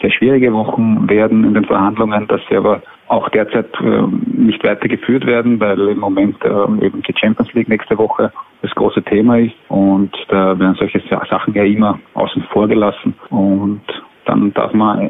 sehr 0.02 0.12
schwierige 0.12 0.52
Wochen 0.52 1.08
werden 1.10 1.44
in 1.44 1.54
den 1.54 1.66
Verhandlungen, 1.66 2.28
dass 2.28 2.42
sie 2.50 2.56
aber 2.56 2.82
auch 3.08 3.30
derzeit 3.30 3.68
äh, 3.82 4.04
nicht 4.28 4.64
weitergeführt 4.64 5.26
werden, 5.26 5.60
weil 5.60 5.80
im 5.88 6.00
Moment 6.00 6.44
äh, 6.44 6.86
eben 6.86 7.02
die 7.04 7.14
Champions 7.18 7.54
League 7.54 7.70
nächste 7.70 7.98
Woche 7.98 8.32
das 8.62 8.72
große 8.72 9.04
Thema 9.04 9.38
ist 9.38 9.56
und 9.70 10.12
da 10.30 10.58
werden 10.60 10.76
solche 10.76 11.02
Sachen 11.10 11.54
ja 11.54 11.64
immer 11.64 12.00
außen 12.16 12.44
vor 12.52 12.68
gelassen 12.68 13.14
und 13.30 13.82
dann 14.26 14.54
darf 14.54 14.74
man 14.74 15.10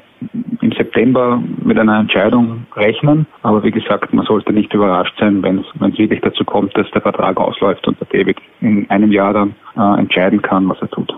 im 0.61 0.71
September 0.73 1.41
mit 1.63 1.79
einer 1.79 1.99
Entscheidung 1.99 2.67
rechnen. 2.75 3.25
Aber 3.41 3.63
wie 3.63 3.71
gesagt, 3.71 4.13
man 4.13 4.25
sollte 4.25 4.53
nicht 4.53 4.71
überrascht 4.73 5.15
sein, 5.19 5.41
wenn 5.41 5.59
es 5.59 5.97
wirklich 5.97 6.21
dazu 6.21 6.45
kommt, 6.45 6.77
dass 6.77 6.89
der 6.91 7.01
Vertrag 7.01 7.37
ausläuft 7.37 7.87
und 7.87 7.99
der 7.99 8.07
David 8.07 8.37
in 8.61 8.87
einem 8.91 9.11
Jahr 9.11 9.33
dann 9.33 9.55
äh, 9.75 9.99
entscheiden 9.99 10.41
kann, 10.41 10.69
was 10.69 10.79
er 10.81 10.89
tut. 10.89 11.11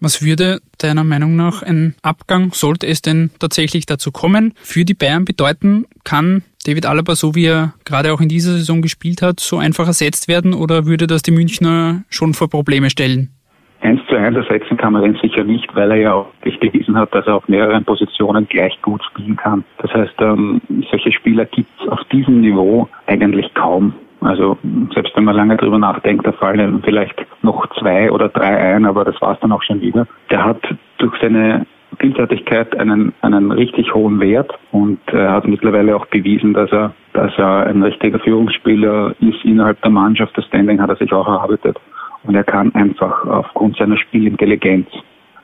Was 0.00 0.24
würde 0.24 0.60
deiner 0.78 1.04
Meinung 1.04 1.36
nach 1.36 1.62
ein 1.62 1.94
Abgang, 2.02 2.52
sollte 2.52 2.86
es 2.86 3.02
denn 3.02 3.30
tatsächlich 3.38 3.84
dazu 3.84 4.10
kommen, 4.10 4.54
für 4.56 4.86
die 4.86 4.94
Bayern 4.94 5.26
bedeuten? 5.26 5.84
Kann 6.04 6.42
David 6.64 6.86
Alaba, 6.86 7.14
so 7.14 7.34
wie 7.34 7.44
er 7.44 7.74
gerade 7.84 8.12
auch 8.12 8.20
in 8.22 8.28
dieser 8.28 8.52
Saison 8.52 8.80
gespielt 8.80 9.20
hat, 9.20 9.40
so 9.40 9.58
einfach 9.58 9.86
ersetzt 9.86 10.26
werden 10.26 10.54
oder 10.54 10.86
würde 10.86 11.06
das 11.06 11.20
die 11.20 11.32
Münchner 11.32 12.02
schon 12.08 12.32
vor 12.32 12.48
Probleme 12.48 12.88
stellen? 12.88 13.28
Eins 13.82 14.00
zu 14.08 14.16
eins 14.16 14.36
ersetzen 14.36 14.76
kann 14.76 14.94
man 14.94 15.04
ihn 15.04 15.18
sicher 15.22 15.44
nicht, 15.44 15.74
weil 15.74 15.90
er 15.90 15.96
ja 15.96 16.14
auch 16.14 16.32
bewiesen 16.60 16.96
hat, 16.96 17.14
dass 17.14 17.26
er 17.26 17.36
auf 17.36 17.48
mehreren 17.48 17.84
Positionen 17.84 18.46
gleich 18.48 18.80
gut 18.82 19.02
spielen 19.04 19.36
kann. 19.36 19.64
Das 19.78 19.92
heißt, 19.92 20.14
ähm, 20.20 20.60
solche 20.90 21.12
Spieler 21.12 21.46
gibt 21.46 21.70
es 21.80 21.88
auf 21.88 22.00
diesem 22.12 22.40
Niveau 22.40 22.88
eigentlich 23.06 23.52
kaum. 23.54 23.94
Also 24.20 24.58
selbst 24.94 25.16
wenn 25.16 25.24
man 25.24 25.36
lange 25.36 25.56
drüber 25.56 25.78
nachdenkt, 25.78 26.26
da 26.26 26.32
fallen 26.32 26.82
vielleicht 26.84 27.14
noch 27.42 27.66
zwei 27.78 28.10
oder 28.10 28.28
drei 28.28 28.74
ein, 28.74 28.84
aber 28.84 29.04
das 29.04 29.20
war 29.20 29.34
es 29.34 29.40
dann 29.40 29.52
auch 29.52 29.62
schon 29.62 29.80
wieder. 29.80 30.06
Der 30.30 30.44
hat 30.44 30.60
durch 30.98 31.14
seine 31.20 31.66
Vielseitigkeit 31.98 32.78
einen, 32.78 33.12
einen 33.22 33.50
richtig 33.50 33.94
hohen 33.94 34.20
Wert 34.20 34.52
und 34.72 35.00
er 35.06 35.32
hat 35.32 35.48
mittlerweile 35.48 35.96
auch 35.96 36.06
bewiesen, 36.06 36.54
dass 36.54 36.70
er, 36.70 36.94
dass 37.14 37.32
er 37.36 37.66
ein 37.66 37.82
richtiger 37.82 38.18
Führungsspieler 38.18 39.14
ist 39.20 39.44
innerhalb 39.44 39.80
der 39.82 39.90
Mannschaft. 39.90 40.36
Das 40.36 40.46
Standing 40.46 40.80
hat 40.80 40.90
er 40.90 40.96
sich 40.96 41.12
auch 41.12 41.26
erarbeitet. 41.26 41.78
Und 42.22 42.34
er 42.34 42.44
kann 42.44 42.74
einfach 42.74 43.26
aufgrund 43.26 43.76
seiner 43.76 43.96
Spielintelligenz 43.96 44.88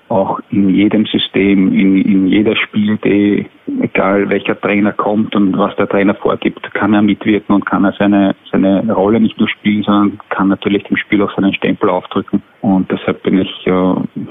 auch 0.09 0.41
in 0.51 0.69
jedem 0.71 1.07
System, 1.07 1.73
in, 1.73 2.03
in 2.03 2.27
jeder 2.29 2.55
Spielidee, 2.57 3.47
egal 3.97 4.29
welcher 4.29 4.61
Trainer 4.61 4.93
kommt 4.93 5.35
und 5.35 5.57
was 5.57 5.75
der 5.77 5.89
Trainer 5.89 6.15
vorgibt, 6.15 6.73
kann 6.75 6.93
er 6.93 7.03
mitwirken 7.03 7.55
und 7.55 7.65
kann 7.65 7.85
er 7.85 7.95
seine, 7.99 8.37
seine 8.51 8.93
Rolle 8.93 9.21
nicht 9.21 9.39
nur 9.39 9.49
spielen, 9.49 9.83
sondern 9.83 10.19
kann 10.29 10.49
natürlich 10.49 10.85
dem 10.85 10.97
Spiel 10.97 11.23
auch 11.23 11.35
seinen 11.35 11.55
Stempel 11.55 11.89
aufdrücken. 11.89 12.43
Und 12.61 12.91
deshalb 12.91 13.23
bin 13.23 13.39
ich 13.39 13.51
äh, 13.67 13.71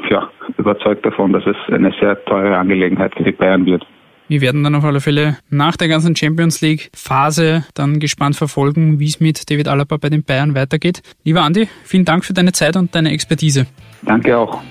ja, 0.10 0.30
überzeugt 0.58 1.06
davon, 1.06 1.34
dass 1.34 1.44
es 1.46 1.56
eine 1.74 1.92
sehr 2.00 2.24
teure 2.26 2.58
Angelegenheit 2.58 3.16
für 3.16 3.24
die 3.24 3.32
Bayern 3.32 3.66
wird. 3.66 3.86
Wir 4.28 4.42
werden 4.42 4.64
dann 4.64 4.74
auf 4.74 4.84
alle 4.84 5.02
Fälle 5.02 5.38
nach 5.50 5.78
der 5.78 5.88
ganzen 5.88 6.16
Champions 6.16 6.62
League 6.62 6.90
Phase 6.96 7.64
dann 7.76 8.00
gespannt 8.00 8.36
verfolgen, 8.36 9.00
wie 9.00 9.06
es 9.06 9.20
mit 9.20 9.50
David 9.50 9.68
Alaba 9.68 9.98
bei 9.98 10.10
den 10.10 10.24
Bayern 10.24 10.56
weitergeht. 10.56 11.02
Lieber 11.24 11.42
Andi, 11.42 11.68
vielen 11.84 12.06
Dank 12.06 12.26
für 12.26 12.34
deine 12.34 12.52
Zeit 12.52 12.76
und 12.76 12.96
deine 12.96 13.12
Expertise. 13.12 13.68
Danke 14.04 14.36
auch. 14.36 14.62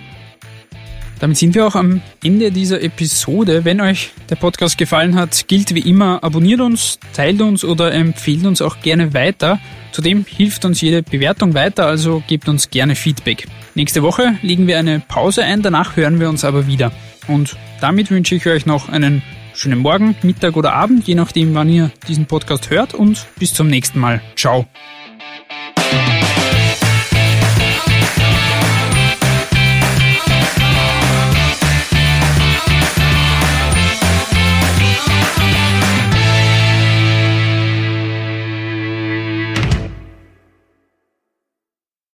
Damit 1.21 1.37
sind 1.37 1.55
wir 1.55 1.67
auch 1.67 1.75
am 1.75 2.01
Ende 2.23 2.51
dieser 2.51 2.83
Episode. 2.83 3.65
Wenn 3.65 3.81
euch 3.81 4.11
der 4.29 4.37
Podcast 4.37 4.77
gefallen 4.79 5.15
hat, 5.15 5.49
gilt 5.49 5.75
wie 5.75 5.89
immer, 5.89 6.23
abonniert 6.23 6.61
uns, 6.61 6.99
teilt 7.13 7.41
uns 7.41 7.65
oder 7.65 7.93
empfehlt 7.93 8.45
uns 8.45 8.61
auch 8.61 8.81
gerne 8.81 9.15
weiter. 9.15 9.59
Zudem 9.93 10.25
hilft 10.29 10.65
uns 10.65 10.81
jede 10.81 11.03
Bewertung 11.03 11.55
weiter, 11.55 11.87
also 11.87 12.23
gebt 12.27 12.49
uns 12.49 12.71
gerne 12.71 12.97
Feedback. 12.97 13.47
Nächste 13.75 14.03
Woche 14.03 14.39
legen 14.43 14.67
wir 14.67 14.79
eine 14.79 15.01
Pause 15.01 15.45
ein, 15.45 15.63
danach 15.63 15.97
hören 15.97 16.21
wir 16.21 16.29
uns 16.29 16.45
aber 16.45 16.67
wieder. 16.67 16.93
Und 17.29 17.57
damit 17.81 18.11
wünsche 18.11 18.35
ich 18.35 18.47
euch 18.47 18.67
noch 18.67 18.89
einen 18.89 19.23
schönen 19.55 19.79
Morgen, 19.79 20.17
Mittag 20.23 20.57
oder 20.57 20.73
Abend, 20.73 21.07
je 21.07 21.15
nachdem, 21.15 21.55
wann 21.55 21.69
ihr 21.69 21.91
diesen 22.09 22.27
Podcast 22.27 22.71
hört 22.71 22.93
und 22.93 23.27
bis 23.39 23.55
zum 23.55 23.69
nächsten 23.69 24.01
Mal. 24.01 24.21
Ciao. 24.37 24.67